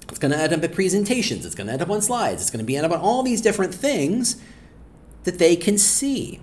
It's 0.09 0.19
going 0.19 0.33
to 0.33 0.39
end 0.39 0.53
up 0.53 0.65
at 0.65 0.73
presentations. 0.73 1.45
It's 1.45 1.55
going 1.55 1.67
to 1.67 1.75
end 1.75 1.83
up 1.83 1.91
on 1.91 2.01
slides. 2.01 2.41
It's 2.41 2.51
going 2.51 2.65
to 2.65 2.67
be 2.67 2.77
end 2.77 2.87
up 2.87 2.93
on 2.93 3.01
all 3.01 3.23
these 3.23 3.41
different 3.41 3.75
things 3.75 4.41
that 5.25 5.39
they 5.39 5.57
can 5.57 5.79
see. 5.79 6.41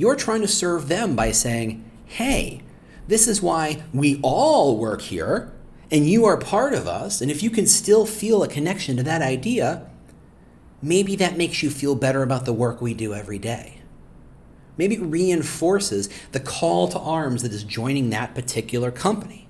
You're 0.00 0.16
trying 0.16 0.40
to 0.40 0.48
serve 0.48 0.88
them 0.88 1.14
by 1.14 1.30
saying, 1.30 1.84
"Hey, 2.06 2.62
this 3.06 3.28
is 3.28 3.42
why 3.42 3.82
we 3.92 4.18
all 4.22 4.78
work 4.78 5.02
here, 5.02 5.52
and 5.90 6.08
you 6.08 6.24
are 6.24 6.38
part 6.38 6.72
of 6.72 6.88
us. 6.88 7.20
And 7.20 7.30
if 7.30 7.42
you 7.42 7.50
can 7.50 7.66
still 7.66 8.06
feel 8.06 8.42
a 8.42 8.48
connection 8.48 8.96
to 8.96 9.02
that 9.02 9.20
idea." 9.20 9.82
maybe 10.82 11.14
that 11.16 11.36
makes 11.36 11.62
you 11.62 11.68
feel 11.68 11.94
better 11.94 12.22
about 12.22 12.46
the 12.46 12.54
work 12.54 12.80
we 12.80 12.94
do 12.94 13.12
every 13.12 13.38
day. 13.38 13.82
Maybe 14.78 14.94
it 14.94 15.02
reinforces 15.02 16.08
the 16.32 16.40
call 16.40 16.88
to 16.88 16.98
arms 16.98 17.42
that 17.42 17.52
is 17.52 17.64
joining 17.64 18.08
that 18.08 18.34
particular 18.34 18.90
company. 18.90 19.49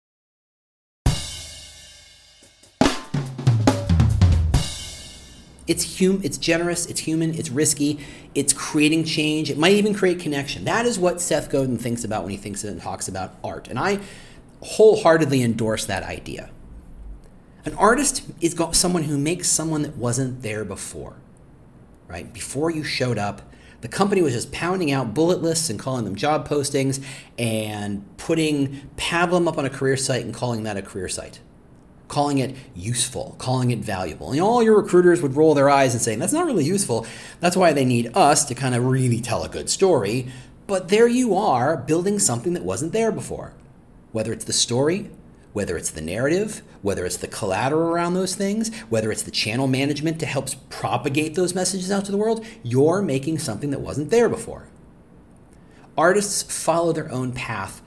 It's 5.71 5.99
hum- 5.99 6.19
it's 6.21 6.37
generous, 6.37 6.85
it's 6.85 6.99
human, 6.99 7.33
it's 7.33 7.49
risky, 7.49 7.97
it's 8.35 8.51
creating 8.51 9.05
change. 9.05 9.49
It 9.49 9.57
might 9.57 9.75
even 9.75 9.93
create 9.93 10.19
connection. 10.19 10.65
That 10.65 10.85
is 10.85 10.99
what 10.99 11.21
Seth 11.21 11.49
Godin 11.49 11.77
thinks 11.77 12.03
about 12.03 12.23
when 12.23 12.31
he 12.31 12.37
thinks 12.37 12.65
and 12.65 12.81
talks 12.81 13.07
about 13.07 13.35
art. 13.41 13.69
And 13.69 13.79
I 13.79 14.01
wholeheartedly 14.61 15.41
endorse 15.41 15.85
that 15.85 16.03
idea. 16.03 16.49
An 17.63 17.73
artist 17.75 18.23
is 18.41 18.53
someone 18.73 19.03
who 19.03 19.17
makes 19.17 19.47
someone 19.47 19.83
that 19.83 19.95
wasn't 19.95 20.41
there 20.41 20.65
before. 20.65 21.15
Right? 22.05 22.33
Before 22.33 22.69
you 22.69 22.83
showed 22.83 23.17
up, 23.17 23.41
the 23.79 23.87
company 23.87 24.21
was 24.21 24.33
just 24.33 24.51
pounding 24.51 24.91
out 24.91 25.13
bullet 25.13 25.41
lists 25.41 25.69
and 25.69 25.79
calling 25.79 26.03
them 26.03 26.17
job 26.17 26.49
postings 26.49 27.01
and 27.39 28.05
putting 28.17 28.89
Pablum 28.97 29.47
up 29.47 29.57
on 29.57 29.65
a 29.65 29.69
career 29.69 29.95
site 29.95 30.25
and 30.25 30.33
calling 30.33 30.63
that 30.63 30.75
a 30.75 30.81
career 30.81 31.07
site 31.07 31.39
calling 32.11 32.39
it 32.39 32.53
useful, 32.75 33.35
calling 33.39 33.71
it 33.71 33.79
valuable. 33.79 34.31
And 34.31 34.41
all 34.41 34.61
your 34.61 34.75
recruiters 34.75 35.21
would 35.21 35.37
roll 35.37 35.53
their 35.53 35.69
eyes 35.69 35.93
and 35.93 36.01
say, 36.01 36.13
that's 36.17 36.33
not 36.33 36.45
really 36.45 36.65
useful. 36.65 37.07
That's 37.39 37.55
why 37.55 37.71
they 37.71 37.85
need 37.85 38.11
us 38.15 38.43
to 38.45 38.53
kind 38.53 38.75
of 38.75 38.85
really 38.85 39.21
tell 39.21 39.45
a 39.45 39.49
good 39.49 39.69
story. 39.69 40.27
But 40.67 40.89
there 40.89 41.07
you 41.07 41.33
are 41.35 41.77
building 41.77 42.19
something 42.19 42.51
that 42.51 42.65
wasn't 42.65 42.91
there 42.91 43.13
before. 43.13 43.53
Whether 44.11 44.33
it's 44.33 44.43
the 44.43 44.51
story, 44.51 45.09
whether 45.53 45.77
it's 45.77 45.89
the 45.89 46.01
narrative, 46.01 46.61
whether 46.81 47.05
it's 47.05 47.15
the 47.15 47.27
collateral 47.29 47.89
around 47.89 48.13
those 48.13 48.35
things, 48.35 48.75
whether 48.89 49.09
it's 49.09 49.23
the 49.23 49.31
channel 49.31 49.67
management 49.67 50.19
to 50.19 50.25
help 50.25 50.49
propagate 50.69 51.35
those 51.35 51.55
messages 51.55 51.91
out 51.91 52.03
to 52.05 52.11
the 52.11 52.17
world, 52.17 52.45
you're 52.61 53.01
making 53.01 53.39
something 53.39 53.69
that 53.69 53.79
wasn't 53.79 54.09
there 54.09 54.27
before. 54.27 54.67
Artists 55.97 56.43
follow 56.43 56.91
their 56.91 57.09
own 57.09 57.31
path, 57.31 57.81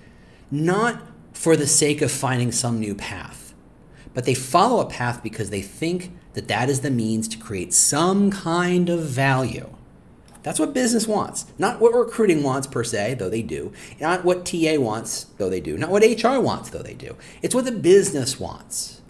not 0.51 1.03
for 1.35 1.57
the 1.57 1.67
sake 1.67 2.01
of 2.01 2.11
finding 2.11 2.53
some 2.53 2.81
new 2.81 2.95
path 2.95 3.44
but 4.15 4.25
they 4.25 4.35
follow 4.35 4.81
a 4.81 4.89
path 4.89 5.23
because 5.23 5.51
they 5.51 5.61
think 5.61 6.13
that 6.35 6.49
that 6.49 6.71
is 6.71 6.81
the 6.81 6.91
means 6.91 7.29
to 7.29 7.39
create 7.39 7.75
some 7.75 8.31
kind 8.31 8.89
of 8.89 9.01
value. 9.01 9.71
That's 10.45 10.61
what 10.61 10.75
business 10.75 11.09
wants. 11.09 11.47
Not 11.59 11.81
what 11.81 11.95
recruiting 11.95 12.43
wants 12.43 12.67
per 12.67 12.85
se, 12.85 13.15
though 13.15 13.31
they 13.31 13.43
do. 13.43 13.73
Not 13.99 14.25
what 14.25 14.45
TA 14.45 14.77
wants, 14.79 15.25
though 15.39 15.49
they 15.49 15.61
do. 15.61 15.79
Not 15.79 15.91
what 15.91 16.03
HR 16.03 16.39
wants, 16.39 16.69
though 16.69 16.83
they 16.83 16.95
do. 16.95 17.17
It's 17.41 17.55
what 17.55 17.65
the 17.65 17.73
business 17.73 18.39
wants. 18.39 19.01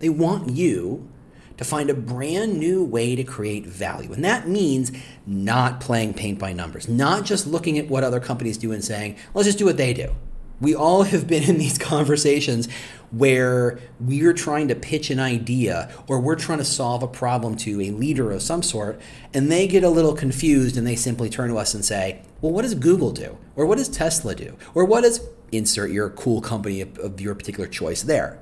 They 0.00 0.10
want 0.10 0.50
you 0.50 1.08
to 1.56 1.64
find 1.64 1.88
a 1.88 1.94
brand 1.94 2.58
new 2.58 2.84
way 2.84 3.16
to 3.16 3.24
create 3.24 3.64
value. 3.64 4.12
And 4.12 4.22
that 4.22 4.48
means 4.48 4.92
not 5.26 5.80
playing 5.80 6.12
paint 6.12 6.38
by 6.38 6.52
numbers, 6.52 6.88
not 6.88 7.24
just 7.24 7.46
looking 7.46 7.78
at 7.78 7.88
what 7.88 8.04
other 8.04 8.20
companies 8.20 8.58
do 8.58 8.72
and 8.72 8.84
saying, 8.84 9.16
let's 9.32 9.46
just 9.46 9.58
do 9.58 9.64
what 9.64 9.78
they 9.78 9.94
do. 9.94 10.14
We 10.60 10.74
all 10.74 11.02
have 11.02 11.26
been 11.26 11.42
in 11.42 11.58
these 11.58 11.78
conversations 11.92 12.68
where 13.10 13.78
we're 14.00 14.32
trying 14.32 14.68
to 14.68 14.74
pitch 14.74 15.10
an 15.10 15.20
idea 15.20 15.90
or 16.08 16.20
we're 16.20 16.36
trying 16.36 16.58
to 16.58 16.64
solve 16.64 17.02
a 17.02 17.08
problem 17.08 17.56
to 17.56 17.80
a 17.80 17.90
leader 17.90 18.32
of 18.32 18.42
some 18.42 18.62
sort, 18.62 19.00
and 19.32 19.50
they 19.50 19.66
get 19.66 19.84
a 19.84 19.90
little 19.90 20.14
confused 20.14 20.76
and 20.76 20.86
they 20.86 20.96
simply 20.96 21.30
turn 21.30 21.50
to 21.50 21.56
us 21.56 21.74
and 21.74 21.84
say, 21.84 22.22
Well, 22.40 22.52
what 22.52 22.62
does 22.62 22.74
Google 22.74 23.12
do? 23.12 23.36
Or 23.54 23.66
what 23.66 23.78
does 23.78 23.88
Tesla 23.88 24.34
do? 24.34 24.56
Or 24.74 24.84
what 24.84 25.02
does 25.02 25.20
insert 25.52 25.90
your 25.90 26.10
cool 26.10 26.40
company 26.40 26.80
of, 26.80 26.98
of 26.98 27.20
your 27.20 27.34
particular 27.34 27.68
choice 27.68 28.02
there? 28.02 28.38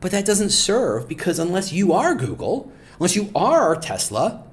But 0.00 0.10
that 0.10 0.24
doesn't 0.24 0.50
serve 0.50 1.08
because 1.08 1.38
unless 1.38 1.72
you 1.72 1.92
are 1.92 2.14
Google, 2.14 2.72
unless 2.98 3.14
you 3.14 3.30
are 3.34 3.76
Tesla, 3.76 4.44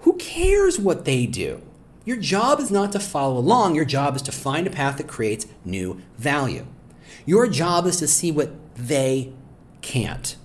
who 0.00 0.14
cares 0.14 0.78
what 0.78 1.06
they 1.06 1.26
do? 1.26 1.62
Your 2.04 2.16
job 2.18 2.60
is 2.60 2.70
not 2.70 2.92
to 2.92 3.00
follow 3.00 3.38
along, 3.38 3.74
your 3.74 3.86
job 3.86 4.14
is 4.14 4.22
to 4.22 4.32
find 4.32 4.66
a 4.66 4.70
path 4.70 4.98
that 4.98 5.08
creates 5.08 5.46
new 5.64 6.02
value. 6.18 6.66
Your 7.24 7.48
job 7.48 7.86
is 7.86 7.98
to 7.98 8.06
see 8.06 8.30
what 8.30 8.52
they 8.76 9.32
can't, 9.80 10.36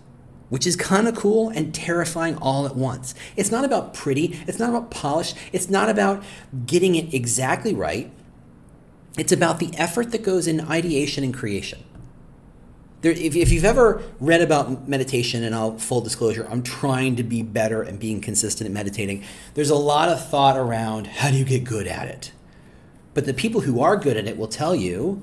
which 0.47 0.65
is 0.65 0.77
kind 0.77 1.07
of 1.07 1.15
cool 1.15 1.49
and 1.49 1.73
terrifying 1.73 2.37
all 2.37 2.65
at 2.65 2.77
once. 2.77 3.13
It's 3.35 3.51
not 3.51 3.65
about 3.65 3.93
pretty, 3.93 4.39
it's 4.47 4.59
not 4.59 4.69
about 4.69 4.89
polish, 4.89 5.33
it's 5.51 5.69
not 5.69 5.89
about 5.89 6.23
getting 6.65 6.95
it 6.95 7.13
exactly 7.13 7.73
right. 7.73 8.09
It's 9.17 9.33
about 9.33 9.59
the 9.59 9.71
effort 9.75 10.11
that 10.11 10.23
goes 10.23 10.47
in 10.47 10.61
ideation 10.61 11.25
and 11.25 11.33
creation. 11.33 11.83
There, 13.01 13.11
if, 13.11 13.35
if 13.35 13.51
you've 13.51 13.65
ever 13.65 14.03
read 14.19 14.41
about 14.41 14.89
meditation, 14.89 15.43
and 15.43 15.55
I'll 15.55 15.77
full 15.77 16.01
disclosure, 16.01 16.47
I'm 16.49 16.63
trying 16.63 17.15
to 17.15 17.23
be 17.23 17.41
better 17.41 17.81
and 17.81 17.97
being 17.97 18.19
consistent 18.19 18.67
at 18.67 18.73
meditating. 18.73 19.23
There's 19.53 19.69
a 19.69 19.75
lot 19.75 20.09
of 20.09 20.27
thought 20.27 20.57
around 20.57 21.07
how 21.07 21.31
do 21.31 21.37
you 21.37 21.45
get 21.45 21.63
good 21.63 21.87
at 21.87 22.07
it. 22.07 22.33
But 23.13 23.25
the 23.25 23.33
people 23.33 23.61
who 23.61 23.81
are 23.81 23.95
good 23.95 24.17
at 24.17 24.27
it 24.27 24.37
will 24.37 24.47
tell 24.47 24.75
you 24.75 25.21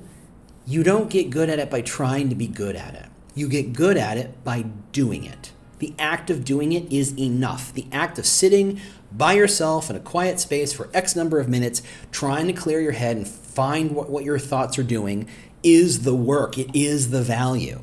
you 0.65 0.83
don't 0.83 1.09
get 1.09 1.29
good 1.29 1.49
at 1.49 1.59
it 1.59 1.69
by 1.69 1.81
trying 1.81 2.29
to 2.29 2.35
be 2.35 2.47
good 2.47 2.75
at 2.75 2.93
it. 2.93 3.05
You 3.35 3.47
get 3.47 3.73
good 3.73 3.97
at 3.97 4.17
it 4.17 4.43
by 4.43 4.63
doing 4.91 5.23
it. 5.23 5.53
The 5.79 5.93
act 5.99 6.29
of 6.29 6.43
doing 6.43 6.73
it 6.73 6.91
is 6.91 7.17
enough. 7.17 7.71
The 7.71 7.85
act 7.91 8.17
of 8.17 8.25
sitting 8.25 8.81
by 9.11 9.33
yourself 9.33 9.89
in 9.89 9.95
a 9.95 9.99
quiet 9.99 10.39
space 10.39 10.73
for 10.73 10.89
X 10.93 11.15
number 11.15 11.39
of 11.39 11.47
minutes, 11.47 11.81
trying 12.11 12.47
to 12.47 12.53
clear 12.53 12.81
your 12.81 12.93
head 12.93 13.15
and 13.15 13.27
find 13.27 13.91
what, 13.91 14.09
what 14.09 14.23
your 14.23 14.39
thoughts 14.39 14.77
are 14.77 14.83
doing, 14.83 15.29
is 15.75 16.03
the 16.03 16.15
work. 16.15 16.57
It 16.57 16.69
is 16.73 17.11
the 17.11 17.21
value. 17.21 17.81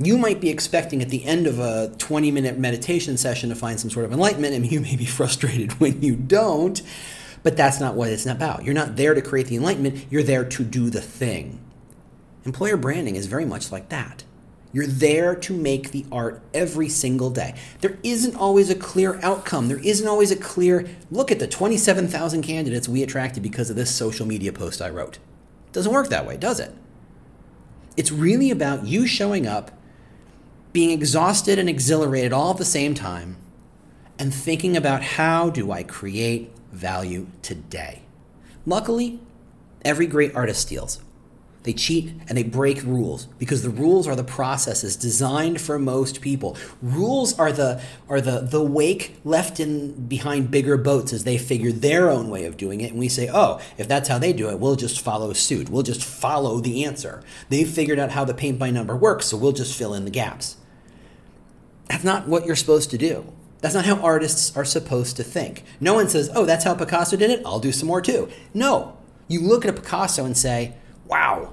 You 0.00 0.16
might 0.16 0.40
be 0.40 0.48
expecting 0.48 1.02
at 1.02 1.08
the 1.08 1.24
end 1.24 1.46
of 1.46 1.58
a 1.58 1.92
20 1.98 2.30
minute 2.30 2.58
meditation 2.58 3.16
session 3.16 3.48
to 3.48 3.56
find 3.56 3.80
some 3.80 3.90
sort 3.90 4.04
of 4.04 4.12
enlightenment, 4.12 4.54
and 4.54 4.70
you 4.70 4.80
may 4.80 4.96
be 4.96 5.06
frustrated 5.18 5.80
when 5.80 6.02
you 6.02 6.14
don't, 6.14 6.80
but 7.42 7.56
that's 7.56 7.80
not 7.80 7.94
what 7.94 8.10
it's 8.10 8.26
about. 8.26 8.64
You're 8.64 8.74
not 8.74 8.96
there 8.96 9.14
to 9.14 9.22
create 9.22 9.48
the 9.48 9.56
enlightenment, 9.56 10.06
you're 10.10 10.22
there 10.22 10.44
to 10.44 10.64
do 10.64 10.90
the 10.90 11.00
thing. 11.00 11.60
Employer 12.44 12.76
branding 12.76 13.16
is 13.16 13.26
very 13.26 13.44
much 13.44 13.72
like 13.72 13.88
that. 13.88 14.24
You're 14.72 14.86
there 14.86 15.34
to 15.34 15.52
make 15.54 15.90
the 15.90 16.04
art 16.12 16.42
every 16.52 16.88
single 16.88 17.30
day. 17.30 17.54
There 17.80 17.98
isn't 18.02 18.36
always 18.36 18.68
a 18.68 18.74
clear 18.74 19.18
outcome. 19.22 19.68
There 19.68 19.82
isn't 19.82 20.06
always 20.06 20.30
a 20.30 20.36
clear 20.36 20.88
look 21.10 21.32
at 21.32 21.38
the 21.38 21.46
27,000 21.46 22.42
candidates 22.42 22.88
we 22.88 23.02
attracted 23.02 23.42
because 23.42 23.70
of 23.70 23.76
this 23.76 23.94
social 23.94 24.26
media 24.26 24.52
post 24.52 24.82
I 24.82 24.90
wrote. 24.90 25.18
Doesn't 25.78 25.92
work 25.92 26.08
that 26.08 26.26
way, 26.26 26.36
does 26.36 26.58
it? 26.58 26.74
It's 27.96 28.10
really 28.10 28.50
about 28.50 28.84
you 28.84 29.06
showing 29.06 29.46
up, 29.46 29.70
being 30.72 30.90
exhausted 30.90 31.56
and 31.56 31.68
exhilarated 31.68 32.32
all 32.32 32.50
at 32.50 32.56
the 32.56 32.64
same 32.64 32.94
time, 32.94 33.36
and 34.18 34.34
thinking 34.34 34.76
about 34.76 35.04
how 35.04 35.50
do 35.50 35.70
I 35.70 35.84
create 35.84 36.50
value 36.72 37.28
today. 37.42 38.02
Luckily, 38.66 39.20
every 39.84 40.08
great 40.08 40.34
artist 40.34 40.62
steals. 40.62 41.00
They 41.68 41.74
cheat 41.74 42.14
and 42.26 42.38
they 42.38 42.44
break 42.44 42.82
rules 42.82 43.26
because 43.38 43.60
the 43.60 43.68
rules 43.68 44.08
are 44.08 44.16
the 44.16 44.24
processes 44.24 44.96
designed 44.96 45.60
for 45.60 45.78
most 45.78 46.22
people. 46.22 46.56
Rules 46.80 47.38
are 47.38 47.52
the 47.52 47.82
are 48.08 48.22
the 48.22 48.40
the 48.40 48.62
wake 48.62 49.16
left 49.22 49.60
in 49.60 50.08
behind 50.08 50.50
bigger 50.50 50.78
boats 50.78 51.12
as 51.12 51.24
they 51.24 51.36
figure 51.36 51.70
their 51.70 52.08
own 52.08 52.30
way 52.30 52.46
of 52.46 52.56
doing 52.56 52.80
it 52.80 52.92
and 52.92 52.98
we 52.98 53.10
say, 53.10 53.28
"Oh, 53.30 53.60
if 53.76 53.86
that's 53.86 54.08
how 54.08 54.18
they 54.18 54.32
do 54.32 54.48
it, 54.48 54.58
we'll 54.58 54.76
just 54.76 55.02
follow 55.02 55.34
suit. 55.34 55.68
We'll 55.68 55.82
just 55.82 56.02
follow 56.02 56.58
the 56.58 56.86
answer. 56.86 57.22
They've 57.50 57.68
figured 57.68 57.98
out 57.98 58.12
how 58.12 58.24
the 58.24 58.32
paint 58.32 58.58
by 58.58 58.70
number 58.70 58.96
works, 58.96 59.26
so 59.26 59.36
we'll 59.36 59.52
just 59.52 59.76
fill 59.76 59.92
in 59.92 60.06
the 60.06 60.10
gaps." 60.10 60.56
That's 61.90 62.02
not 62.02 62.26
what 62.26 62.46
you're 62.46 62.56
supposed 62.56 62.88
to 62.92 62.96
do. 62.96 63.30
That's 63.60 63.74
not 63.74 63.84
how 63.84 63.96
artists 63.96 64.56
are 64.56 64.64
supposed 64.64 65.16
to 65.18 65.22
think. 65.22 65.64
No 65.80 65.92
one 65.92 66.08
says, 66.08 66.30
"Oh, 66.34 66.46
that's 66.46 66.64
how 66.64 66.72
Picasso 66.72 67.18
did 67.18 67.30
it. 67.30 67.42
I'll 67.44 67.60
do 67.60 67.72
some 67.72 67.88
more 67.88 68.00
too." 68.00 68.28
No. 68.54 68.94
You 69.28 69.42
look 69.42 69.66
at 69.66 69.70
a 69.70 69.78
Picasso 69.78 70.24
and 70.24 70.34
say, 70.34 70.72
"Wow, 71.06 71.52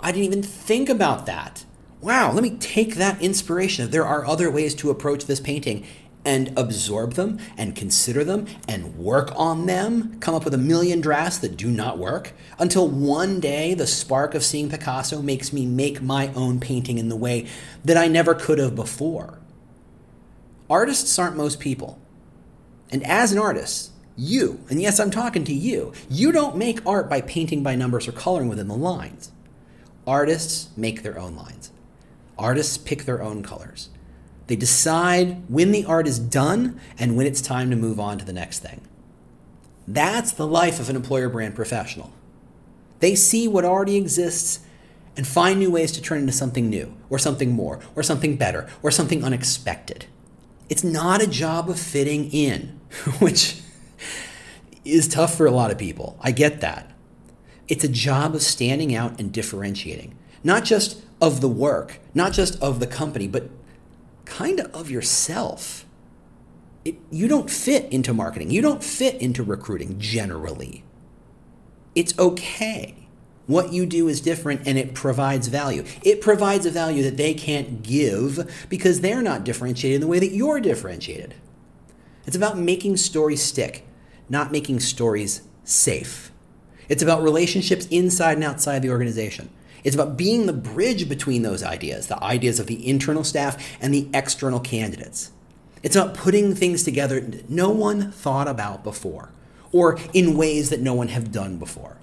I 0.00 0.12
didn't 0.12 0.24
even 0.24 0.42
think 0.42 0.88
about 0.88 1.26
that. 1.26 1.64
Wow, 2.00 2.32
let 2.32 2.42
me 2.42 2.56
take 2.58 2.96
that 2.96 3.20
inspiration. 3.20 3.90
There 3.90 4.06
are 4.06 4.26
other 4.26 4.50
ways 4.50 4.74
to 4.76 4.90
approach 4.90 5.24
this 5.24 5.40
painting 5.40 5.84
and 6.26 6.52
absorb 6.58 7.14
them 7.14 7.38
and 7.56 7.76
consider 7.76 8.24
them 8.24 8.46
and 8.68 8.96
work 8.98 9.32
on 9.36 9.66
them, 9.66 10.18
come 10.18 10.34
up 10.34 10.44
with 10.44 10.52
a 10.52 10.58
million 10.58 11.00
drafts 11.00 11.38
that 11.38 11.56
do 11.56 11.68
not 11.68 11.98
work, 11.98 12.32
until 12.58 12.88
one 12.88 13.38
day 13.38 13.74
the 13.74 13.86
spark 13.86 14.34
of 14.34 14.44
seeing 14.44 14.68
Picasso 14.68 15.22
makes 15.22 15.52
me 15.52 15.64
make 15.64 16.02
my 16.02 16.32
own 16.34 16.58
painting 16.58 16.98
in 16.98 17.08
the 17.08 17.16
way 17.16 17.46
that 17.84 17.96
I 17.96 18.08
never 18.08 18.34
could 18.34 18.58
have 18.58 18.74
before. 18.74 19.38
Artists 20.68 21.16
aren't 21.16 21.36
most 21.36 21.60
people. 21.60 22.00
And 22.90 23.04
as 23.04 23.30
an 23.30 23.38
artist, 23.38 23.92
you, 24.16 24.60
and 24.68 24.82
yes, 24.82 24.98
I'm 24.98 25.12
talking 25.12 25.44
to 25.44 25.54
you, 25.54 25.92
you 26.10 26.32
don't 26.32 26.56
make 26.56 26.84
art 26.84 27.08
by 27.08 27.20
painting 27.20 27.62
by 27.62 27.76
numbers 27.76 28.08
or 28.08 28.12
coloring 28.12 28.48
within 28.48 28.66
the 28.68 28.74
lines. 28.74 29.30
Artists 30.06 30.68
make 30.76 31.02
their 31.02 31.18
own 31.18 31.34
lines. 31.34 31.70
Artists 32.38 32.78
pick 32.78 33.04
their 33.04 33.22
own 33.22 33.42
colors. 33.42 33.88
They 34.46 34.56
decide 34.56 35.42
when 35.48 35.72
the 35.72 35.84
art 35.84 36.06
is 36.06 36.18
done 36.18 36.80
and 36.98 37.16
when 37.16 37.26
it's 37.26 37.40
time 37.40 37.70
to 37.70 37.76
move 37.76 37.98
on 37.98 38.18
to 38.18 38.24
the 38.24 38.32
next 38.32 38.60
thing. 38.60 38.82
That's 39.88 40.32
the 40.32 40.46
life 40.46 40.78
of 40.78 40.88
an 40.88 40.96
employer 40.96 41.28
brand 41.28 41.54
professional. 41.54 42.12
They 43.00 43.14
see 43.14 43.48
what 43.48 43.64
already 43.64 43.96
exists 43.96 44.60
and 45.16 45.26
find 45.26 45.58
new 45.58 45.70
ways 45.70 45.92
to 45.92 46.02
turn 46.02 46.20
into 46.20 46.32
something 46.32 46.68
new, 46.68 46.94
or 47.08 47.18
something 47.18 47.50
more, 47.50 47.80
or 47.94 48.02
something 48.02 48.36
better, 48.36 48.68
or 48.82 48.90
something 48.90 49.24
unexpected. 49.24 50.04
It's 50.68 50.84
not 50.84 51.22
a 51.22 51.26
job 51.26 51.70
of 51.70 51.80
fitting 51.80 52.30
in, 52.30 52.78
which 53.18 53.60
is 54.84 55.08
tough 55.08 55.34
for 55.34 55.46
a 55.46 55.50
lot 55.50 55.70
of 55.70 55.78
people. 55.78 56.18
I 56.20 56.32
get 56.32 56.60
that. 56.60 56.92
It's 57.68 57.84
a 57.84 57.88
job 57.88 58.34
of 58.34 58.42
standing 58.42 58.94
out 58.94 59.18
and 59.18 59.32
differentiating, 59.32 60.16
not 60.44 60.64
just 60.64 61.02
of 61.20 61.40
the 61.40 61.48
work, 61.48 62.00
not 62.14 62.32
just 62.32 62.60
of 62.62 62.80
the 62.80 62.86
company, 62.86 63.26
but 63.26 63.50
kind 64.24 64.60
of 64.60 64.74
of 64.74 64.90
yourself. 64.90 65.84
it, 66.86 66.96
you 67.10 67.26
don't 67.28 67.50
fit 67.50 67.90
into 67.92 68.14
marketing. 68.14 68.50
You 68.50 68.62
don't 68.62 68.82
fit 68.82 69.16
into 69.16 69.42
recruiting 69.42 69.98
generally. 69.98 70.84
It's 71.96 72.16
okay. 72.18 73.08
What 73.46 73.72
you 73.72 73.86
do 73.86 74.08
is 74.08 74.20
different 74.20 74.66
and 74.66 74.78
it 74.78 74.94
provides 74.94 75.48
value. 75.48 75.84
It 76.02 76.20
provides 76.20 76.66
a 76.66 76.70
value 76.70 77.02
that 77.02 77.16
they 77.16 77.34
can't 77.34 77.82
give 77.82 78.66
because 78.68 79.00
they're 79.00 79.22
not 79.22 79.44
differentiated 79.44 79.96
in 79.96 80.00
the 80.00 80.06
way 80.06 80.18
that 80.20 80.32
you're 80.32 80.60
differentiated. 80.60 81.34
It's 82.26 82.36
about 82.36 82.58
making 82.58 82.96
stories 82.98 83.42
stick, 83.42 83.84
not 84.28 84.52
making 84.52 84.80
stories 84.80 85.42
safe. 85.64 86.30
It's 86.88 87.02
about 87.02 87.22
relationships 87.22 87.86
inside 87.86 88.34
and 88.34 88.44
outside 88.44 88.82
the 88.82 88.90
organization. 88.90 89.50
It's 89.84 89.94
about 89.94 90.16
being 90.16 90.46
the 90.46 90.52
bridge 90.52 91.08
between 91.08 91.42
those 91.42 91.62
ideas, 91.62 92.08
the 92.08 92.22
ideas 92.22 92.58
of 92.58 92.66
the 92.66 92.88
internal 92.88 93.24
staff 93.24 93.56
and 93.80 93.94
the 93.94 94.08
external 94.12 94.60
candidates. 94.60 95.30
It's 95.82 95.94
about 95.94 96.14
putting 96.14 96.54
things 96.54 96.82
together 96.82 97.24
no 97.48 97.70
one 97.70 98.10
thought 98.10 98.48
about 98.48 98.82
before 98.82 99.30
or 99.72 99.98
in 100.12 100.36
ways 100.36 100.70
that 100.70 100.80
no 100.80 100.94
one 100.94 101.08
have 101.08 101.30
done 101.30 101.58
before. 101.58 101.98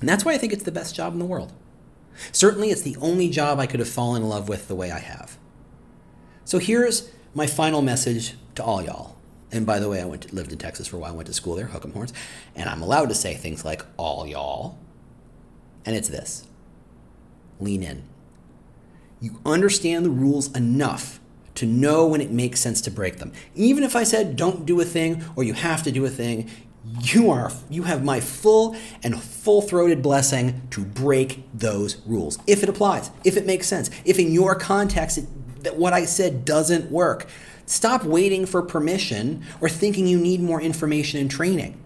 And 0.00 0.08
that's 0.08 0.24
why 0.24 0.32
I 0.32 0.38
think 0.38 0.52
it's 0.52 0.64
the 0.64 0.72
best 0.72 0.94
job 0.94 1.12
in 1.12 1.18
the 1.18 1.24
world. 1.24 1.52
Certainly, 2.32 2.70
it's 2.70 2.82
the 2.82 2.96
only 3.00 3.28
job 3.28 3.58
I 3.58 3.66
could 3.66 3.80
have 3.80 3.88
fallen 3.88 4.22
in 4.22 4.28
love 4.28 4.48
with 4.48 4.68
the 4.68 4.74
way 4.74 4.90
I 4.90 4.98
have. 4.98 5.36
So 6.44 6.58
here's 6.58 7.10
my 7.34 7.46
final 7.46 7.82
message 7.82 8.34
to 8.54 8.62
all 8.62 8.82
y'all. 8.82 9.16
And 9.54 9.64
by 9.64 9.78
the 9.78 9.88
way, 9.88 10.02
I 10.02 10.04
went 10.04 10.22
to, 10.22 10.34
lived 10.34 10.52
in 10.52 10.58
Texas 10.58 10.88
for 10.88 10.96
a 10.96 10.98
while. 10.98 11.12
I 11.12 11.14
went 11.14 11.28
to 11.28 11.32
school 11.32 11.54
there, 11.54 11.66
Hook'em 11.66 11.92
Horns, 11.92 12.12
and 12.56 12.68
I'm 12.68 12.82
allowed 12.82 13.08
to 13.10 13.14
say 13.14 13.34
things 13.34 13.64
like 13.64 13.82
all 13.96 14.26
y'all. 14.26 14.78
And 15.86 15.94
it's 15.94 16.08
this: 16.08 16.46
lean 17.60 17.82
in. 17.82 18.02
You 19.20 19.40
understand 19.46 20.04
the 20.04 20.10
rules 20.10 20.54
enough 20.54 21.20
to 21.54 21.66
know 21.66 22.06
when 22.06 22.20
it 22.20 22.32
makes 22.32 22.58
sense 22.60 22.80
to 22.82 22.90
break 22.90 23.18
them. 23.18 23.32
Even 23.54 23.84
if 23.84 23.94
I 23.94 24.02
said 24.02 24.36
don't 24.36 24.66
do 24.66 24.80
a 24.80 24.84
thing 24.84 25.24
or 25.36 25.44
you 25.44 25.54
have 25.54 25.84
to 25.84 25.92
do 25.92 26.04
a 26.04 26.10
thing, 26.10 26.50
you 27.00 27.30
are 27.30 27.50
you 27.70 27.84
have 27.84 28.04
my 28.04 28.20
full 28.20 28.76
and 29.02 29.20
full-throated 29.22 30.02
blessing 30.02 30.60
to 30.70 30.84
break 30.84 31.42
those 31.54 31.96
rules 32.06 32.38
if 32.46 32.62
it 32.62 32.68
applies 32.68 33.10
if 33.24 33.38
it 33.38 33.46
makes 33.46 33.66
sense 33.66 33.88
if 34.04 34.18
in 34.18 34.32
your 34.32 34.54
context 34.54 35.16
it, 35.16 35.62
that 35.64 35.78
what 35.78 35.94
i 35.94 36.04
said 36.04 36.44
doesn't 36.44 36.90
work 36.90 37.26
stop 37.66 38.04
waiting 38.04 38.46
for 38.46 38.62
permission 38.62 39.42
or 39.60 39.68
thinking 39.68 40.06
you 40.06 40.18
need 40.18 40.40
more 40.40 40.60
information 40.60 41.20
and 41.20 41.30
training. 41.30 41.80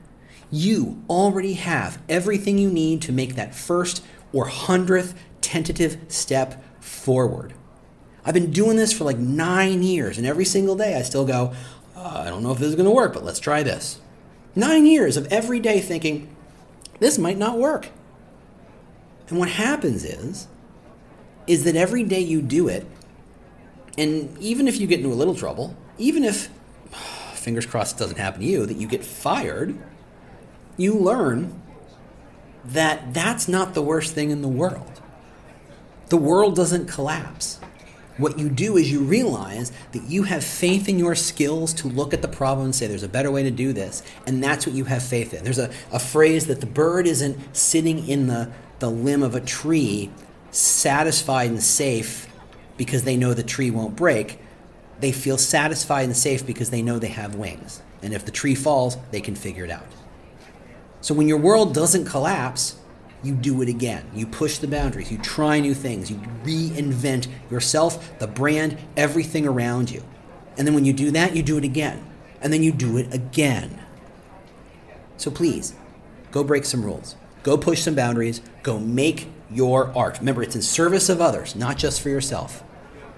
You 0.50 1.02
already 1.08 1.54
have 1.54 2.00
everything 2.08 2.58
you 2.58 2.70
need 2.70 3.02
to 3.02 3.12
make 3.12 3.34
that 3.34 3.54
first 3.54 4.04
or 4.32 4.46
hundredth 4.46 5.14
tentative 5.40 5.98
step 6.08 6.62
forward. 6.82 7.54
I've 8.24 8.34
been 8.34 8.50
doing 8.50 8.76
this 8.76 8.92
for 8.92 9.04
like 9.04 9.18
nine 9.18 9.82
years 9.82 10.18
and 10.18 10.26
every 10.26 10.44
single 10.44 10.76
day 10.76 10.94
i 10.96 11.02
still 11.02 11.24
go 11.24 11.54
uh, 11.96 12.24
i 12.26 12.28
don't 12.28 12.42
know 12.42 12.52
if 12.52 12.58
this 12.58 12.68
is 12.68 12.74
going 12.74 12.84
to 12.84 12.94
work 12.94 13.14
but 13.14 13.24
let's 13.24 13.40
try 13.40 13.62
this. 13.62 14.00
Nine 14.54 14.86
years 14.86 15.16
of 15.16 15.26
every 15.32 15.60
day 15.60 15.80
thinking, 15.80 16.34
this 16.98 17.16
might 17.16 17.38
not 17.38 17.58
work. 17.58 17.90
And 19.28 19.38
what 19.38 19.50
happens 19.50 20.04
is, 20.04 20.48
is 21.46 21.64
that 21.64 21.76
every 21.76 22.02
day 22.02 22.20
you 22.20 22.42
do 22.42 22.68
it, 22.68 22.86
and 23.98 24.38
even 24.38 24.68
if 24.68 24.80
you 24.80 24.86
get 24.86 25.00
into 25.00 25.12
a 25.12 25.18
little 25.18 25.34
trouble, 25.34 25.76
even 25.98 26.24
if, 26.24 26.48
fingers 27.34 27.66
crossed 27.66 27.96
it 27.96 27.98
doesn't 27.98 28.16
happen 28.16 28.40
to 28.40 28.46
you, 28.46 28.64
that 28.64 28.76
you 28.76 28.86
get 28.86 29.04
fired, 29.04 29.76
you 30.76 30.94
learn 30.94 31.60
that 32.64 33.12
that's 33.12 33.48
not 33.48 33.74
the 33.74 33.82
worst 33.82 34.14
thing 34.14 34.30
in 34.30 34.40
the 34.40 34.48
world. 34.48 35.00
The 36.10 36.16
world 36.16 36.54
doesn't 36.54 36.86
collapse. 36.86 37.58
What 38.18 38.38
you 38.38 38.48
do 38.48 38.76
is 38.76 38.90
you 38.90 39.00
realize 39.00 39.72
that 39.92 40.04
you 40.04 40.24
have 40.24 40.44
faith 40.44 40.88
in 40.88 40.98
your 40.98 41.14
skills 41.14 41.72
to 41.74 41.88
look 41.88 42.14
at 42.14 42.22
the 42.22 42.28
problem 42.28 42.66
and 42.66 42.74
say, 42.74 42.86
there's 42.86 43.02
a 43.02 43.08
better 43.08 43.30
way 43.30 43.42
to 43.42 43.50
do 43.50 43.72
this. 43.72 44.02
And 44.26 44.42
that's 44.42 44.66
what 44.66 44.74
you 44.74 44.84
have 44.84 45.02
faith 45.02 45.34
in. 45.34 45.44
There's 45.44 45.58
a, 45.58 45.70
a 45.92 45.98
phrase 45.98 46.46
that 46.46 46.60
the 46.60 46.66
bird 46.66 47.06
isn't 47.06 47.56
sitting 47.56 48.08
in 48.08 48.26
the, 48.26 48.50
the 48.78 48.90
limb 48.90 49.22
of 49.22 49.34
a 49.34 49.40
tree, 49.40 50.10
satisfied 50.50 51.50
and 51.50 51.62
safe 51.62 52.27
because 52.78 53.04
they 53.04 53.18
know 53.18 53.34
the 53.34 53.42
tree 53.42 53.70
won't 53.70 53.94
break. 53.94 54.40
They 55.00 55.12
feel 55.12 55.36
satisfied 55.36 56.04
and 56.04 56.16
safe 56.16 56.46
because 56.46 56.70
they 56.70 56.80
know 56.80 56.98
they 56.98 57.08
have 57.08 57.34
wings. 57.34 57.82
And 58.02 58.14
if 58.14 58.24
the 58.24 58.30
tree 58.30 58.54
falls, 58.54 58.96
they 59.10 59.20
can 59.20 59.34
figure 59.34 59.64
it 59.64 59.70
out. 59.70 59.84
So 61.02 61.14
when 61.14 61.28
your 61.28 61.38
world 61.38 61.74
doesn't 61.74 62.06
collapse, 62.06 62.76
you 63.22 63.34
do 63.34 63.60
it 63.62 63.68
again. 63.68 64.08
You 64.14 64.26
push 64.26 64.58
the 64.58 64.68
boundaries. 64.68 65.10
You 65.10 65.18
try 65.18 65.60
new 65.60 65.74
things. 65.74 66.10
You 66.10 66.16
reinvent 66.44 67.28
yourself, 67.50 68.18
the 68.18 68.26
brand, 68.26 68.78
everything 68.96 69.46
around 69.46 69.90
you. 69.90 70.02
And 70.56 70.66
then 70.66 70.74
when 70.74 70.84
you 70.84 70.92
do 70.92 71.10
that, 71.10 71.36
you 71.36 71.42
do 71.42 71.58
it 71.58 71.64
again. 71.64 72.04
And 72.40 72.52
then 72.52 72.62
you 72.62 72.72
do 72.72 72.96
it 72.96 73.12
again. 73.12 73.80
So 75.16 75.30
please, 75.30 75.74
go 76.30 76.44
break 76.44 76.64
some 76.64 76.84
rules. 76.84 77.16
Go 77.42 77.58
push 77.58 77.82
some 77.82 77.94
boundaries. 77.94 78.40
Go 78.62 78.78
make 78.78 79.28
your 79.50 79.96
art. 79.96 80.18
Remember, 80.18 80.42
it's 80.42 80.54
in 80.54 80.62
service 80.62 81.08
of 81.08 81.20
others, 81.20 81.56
not 81.56 81.76
just 81.78 82.00
for 82.00 82.08
yourself. 82.08 82.62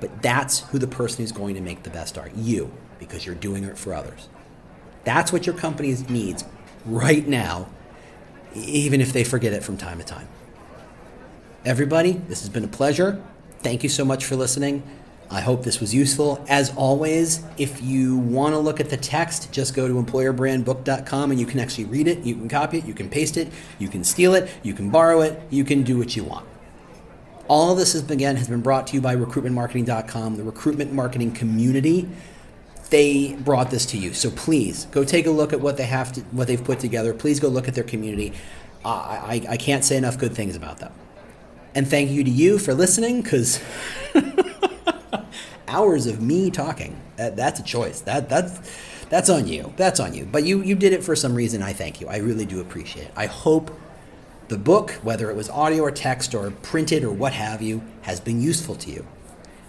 But 0.01 0.23
that's 0.23 0.61
who 0.61 0.79
the 0.79 0.87
person 0.87 1.23
who's 1.23 1.33
going 1.33 1.55
to 1.55 1.61
make 1.61 1.83
the 1.83 1.91
best 1.91 2.17
art 2.17 2.33
you, 2.35 2.73
because 2.99 3.27
you're 3.27 3.35
doing 3.35 3.65
it 3.65 3.79
for 3.79 3.95
others. 3.95 4.29
That's 5.05 5.33
what 5.33 5.47
your 5.47 5.55
company 5.55 5.95
needs 6.09 6.45
right 6.87 7.27
now 7.27 7.69
even 8.55 9.01
if 9.01 9.13
they 9.13 9.25
forget 9.25 9.53
it 9.53 9.63
from 9.63 9.77
time 9.77 9.99
to 9.99 10.05
time. 10.05 10.29
Everybody, 11.65 12.13
this 12.13 12.41
has 12.41 12.49
been 12.49 12.65
a 12.65 12.69
pleasure. 12.69 13.23
Thank 13.61 13.83
you 13.83 13.89
so 13.89 14.05
much 14.05 14.25
for 14.25 14.37
listening. 14.37 14.83
I 15.31 15.41
hope 15.41 15.63
this 15.63 15.79
was 15.79 15.95
useful. 15.95 16.45
As 16.49 16.75
always, 16.75 17.45
if 17.57 17.81
you 17.83 18.17
want 18.17 18.55
to 18.55 18.59
look 18.59 18.81
at 18.81 18.91
the 18.91 18.97
text, 18.97 19.53
just 19.53 19.75
go 19.75 19.87
to 19.87 19.95
employerbrandbook.com 19.95 21.31
and 21.31 21.39
you 21.39 21.47
can 21.47 21.61
actually 21.61 21.85
read 21.85 22.09
it. 22.09 22.19
You 22.25 22.35
can 22.35 22.49
copy 22.49 22.79
it, 22.79 22.85
you 22.85 22.95
can 22.95 23.09
paste 23.09 23.37
it, 23.37 23.49
you 23.79 23.89
can 23.89 24.03
steal 24.03 24.35
it, 24.35 24.51
you 24.63 24.75
can 24.75 24.91
borrow 24.91 25.21
it, 25.21 25.41
you 25.51 25.63
can 25.65 25.83
do 25.85 25.99
what 25.99 26.17
you 26.17 26.25
want. 26.25 26.47
All 27.51 27.73
of 27.73 27.79
this 27.79 27.95
has, 27.95 28.09
again 28.09 28.37
has 28.37 28.47
been 28.47 28.61
brought 28.61 28.87
to 28.87 28.95
you 28.95 29.01
by 29.01 29.17
recruitmentmarketing.com, 29.17 30.37
the 30.37 30.45
recruitment 30.45 30.93
marketing 30.93 31.33
community 31.33 32.09
they 32.91 33.35
brought 33.35 33.71
this 33.71 33.87
to 33.87 33.99
you. 33.99 34.13
So 34.13 34.31
please 34.31 34.87
go 34.87 35.05
take 35.05 35.27
a 35.27 35.31
look 35.31 35.53
at 35.53 35.61
what 35.61 35.77
they 35.77 35.85
have 35.85 36.13
to, 36.13 36.21
what 36.33 36.47
they've 36.47 36.63
put 36.63 36.81
together. 36.81 37.15
Please 37.15 37.41
go 37.41 37.49
look 37.49 37.67
at 37.69 37.75
their 37.75 37.85
community. 37.85 38.33
Uh, 38.85 38.89
I, 38.89 39.47
I 39.49 39.57
can't 39.57 39.85
say 39.85 39.97
enough 39.97 40.19
good 40.19 40.33
things 40.33 40.55
about 40.55 40.79
them. 40.79 40.93
And 41.75 41.89
thank 41.89 42.11
you 42.11 42.23
to 42.23 42.31
you 42.31 42.59
for 42.59 42.73
listening, 42.73 43.23
because 43.23 43.61
hours 45.69 46.07
of 46.07 46.21
me 46.21 46.51
talking, 46.51 47.01
that, 47.17 47.37
that's 47.37 47.61
a 47.61 47.65
choice. 47.65 48.01
That 48.01 48.29
that's 48.29 48.61
that's 49.09 49.29
on 49.29 49.47
you. 49.47 49.73
That's 49.77 50.01
on 50.01 50.15
you. 50.15 50.25
But 50.25 50.45
you 50.45 50.63
you 50.63 50.75
did 50.75 50.93
it 50.93 51.05
for 51.05 51.15
some 51.15 51.35
reason. 51.35 51.63
I 51.63 51.73
thank 51.73 52.01
you. 52.01 52.09
I 52.09 52.17
really 52.19 52.47
do 52.47 52.61
appreciate 52.61 53.07
it. 53.07 53.13
I 53.17 53.27
hope 53.27 53.71
the 54.51 54.59
book, 54.59 54.91
whether 55.05 55.31
it 55.31 55.37
was 55.37 55.49
audio 55.49 55.85
or 55.85 55.93
text 55.93 56.35
or 56.35 56.51
printed 56.51 57.05
or 57.05 57.13
what 57.13 57.33
have 57.33 57.63
you, 57.63 57.83
has 58.03 58.19
been 58.19 58.43
useful 58.43 58.75
to 58.75 58.91
you. 58.91 59.07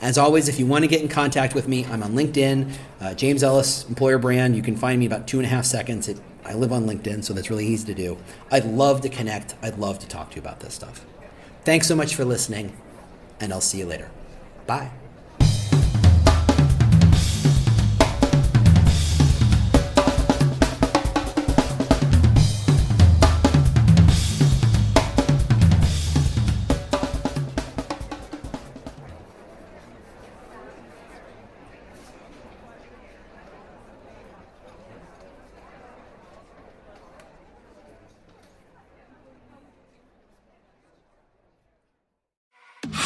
As 0.01 0.17
always, 0.17 0.49
if 0.49 0.59
you 0.59 0.65
want 0.65 0.83
to 0.83 0.87
get 0.87 1.01
in 1.01 1.07
contact 1.07 1.53
with 1.53 1.67
me, 1.67 1.85
I'm 1.85 2.01
on 2.01 2.13
LinkedIn, 2.13 2.73
uh, 2.99 3.13
James 3.13 3.43
Ellis, 3.43 3.87
employer 3.87 4.17
brand. 4.17 4.55
You 4.55 4.63
can 4.63 4.75
find 4.75 4.99
me 4.99 5.05
about 5.05 5.27
two 5.27 5.37
and 5.37 5.45
a 5.45 5.49
half 5.49 5.65
seconds. 5.65 6.07
It, 6.07 6.19
I 6.43 6.55
live 6.55 6.73
on 6.73 6.87
LinkedIn, 6.87 7.23
so 7.23 7.31
that's 7.33 7.51
really 7.51 7.67
easy 7.67 7.85
to 7.85 7.93
do. 7.93 8.17
I'd 8.51 8.65
love 8.65 9.01
to 9.01 9.09
connect. 9.09 9.53
I'd 9.61 9.77
love 9.77 9.99
to 9.99 10.07
talk 10.07 10.31
to 10.31 10.37
you 10.37 10.41
about 10.41 10.61
this 10.61 10.73
stuff. 10.73 11.05
Thanks 11.63 11.87
so 11.87 11.95
much 11.95 12.15
for 12.15 12.25
listening, 12.25 12.75
and 13.39 13.53
I'll 13.53 13.61
see 13.61 13.77
you 13.77 13.85
later. 13.85 14.09
Bye. 14.65 14.89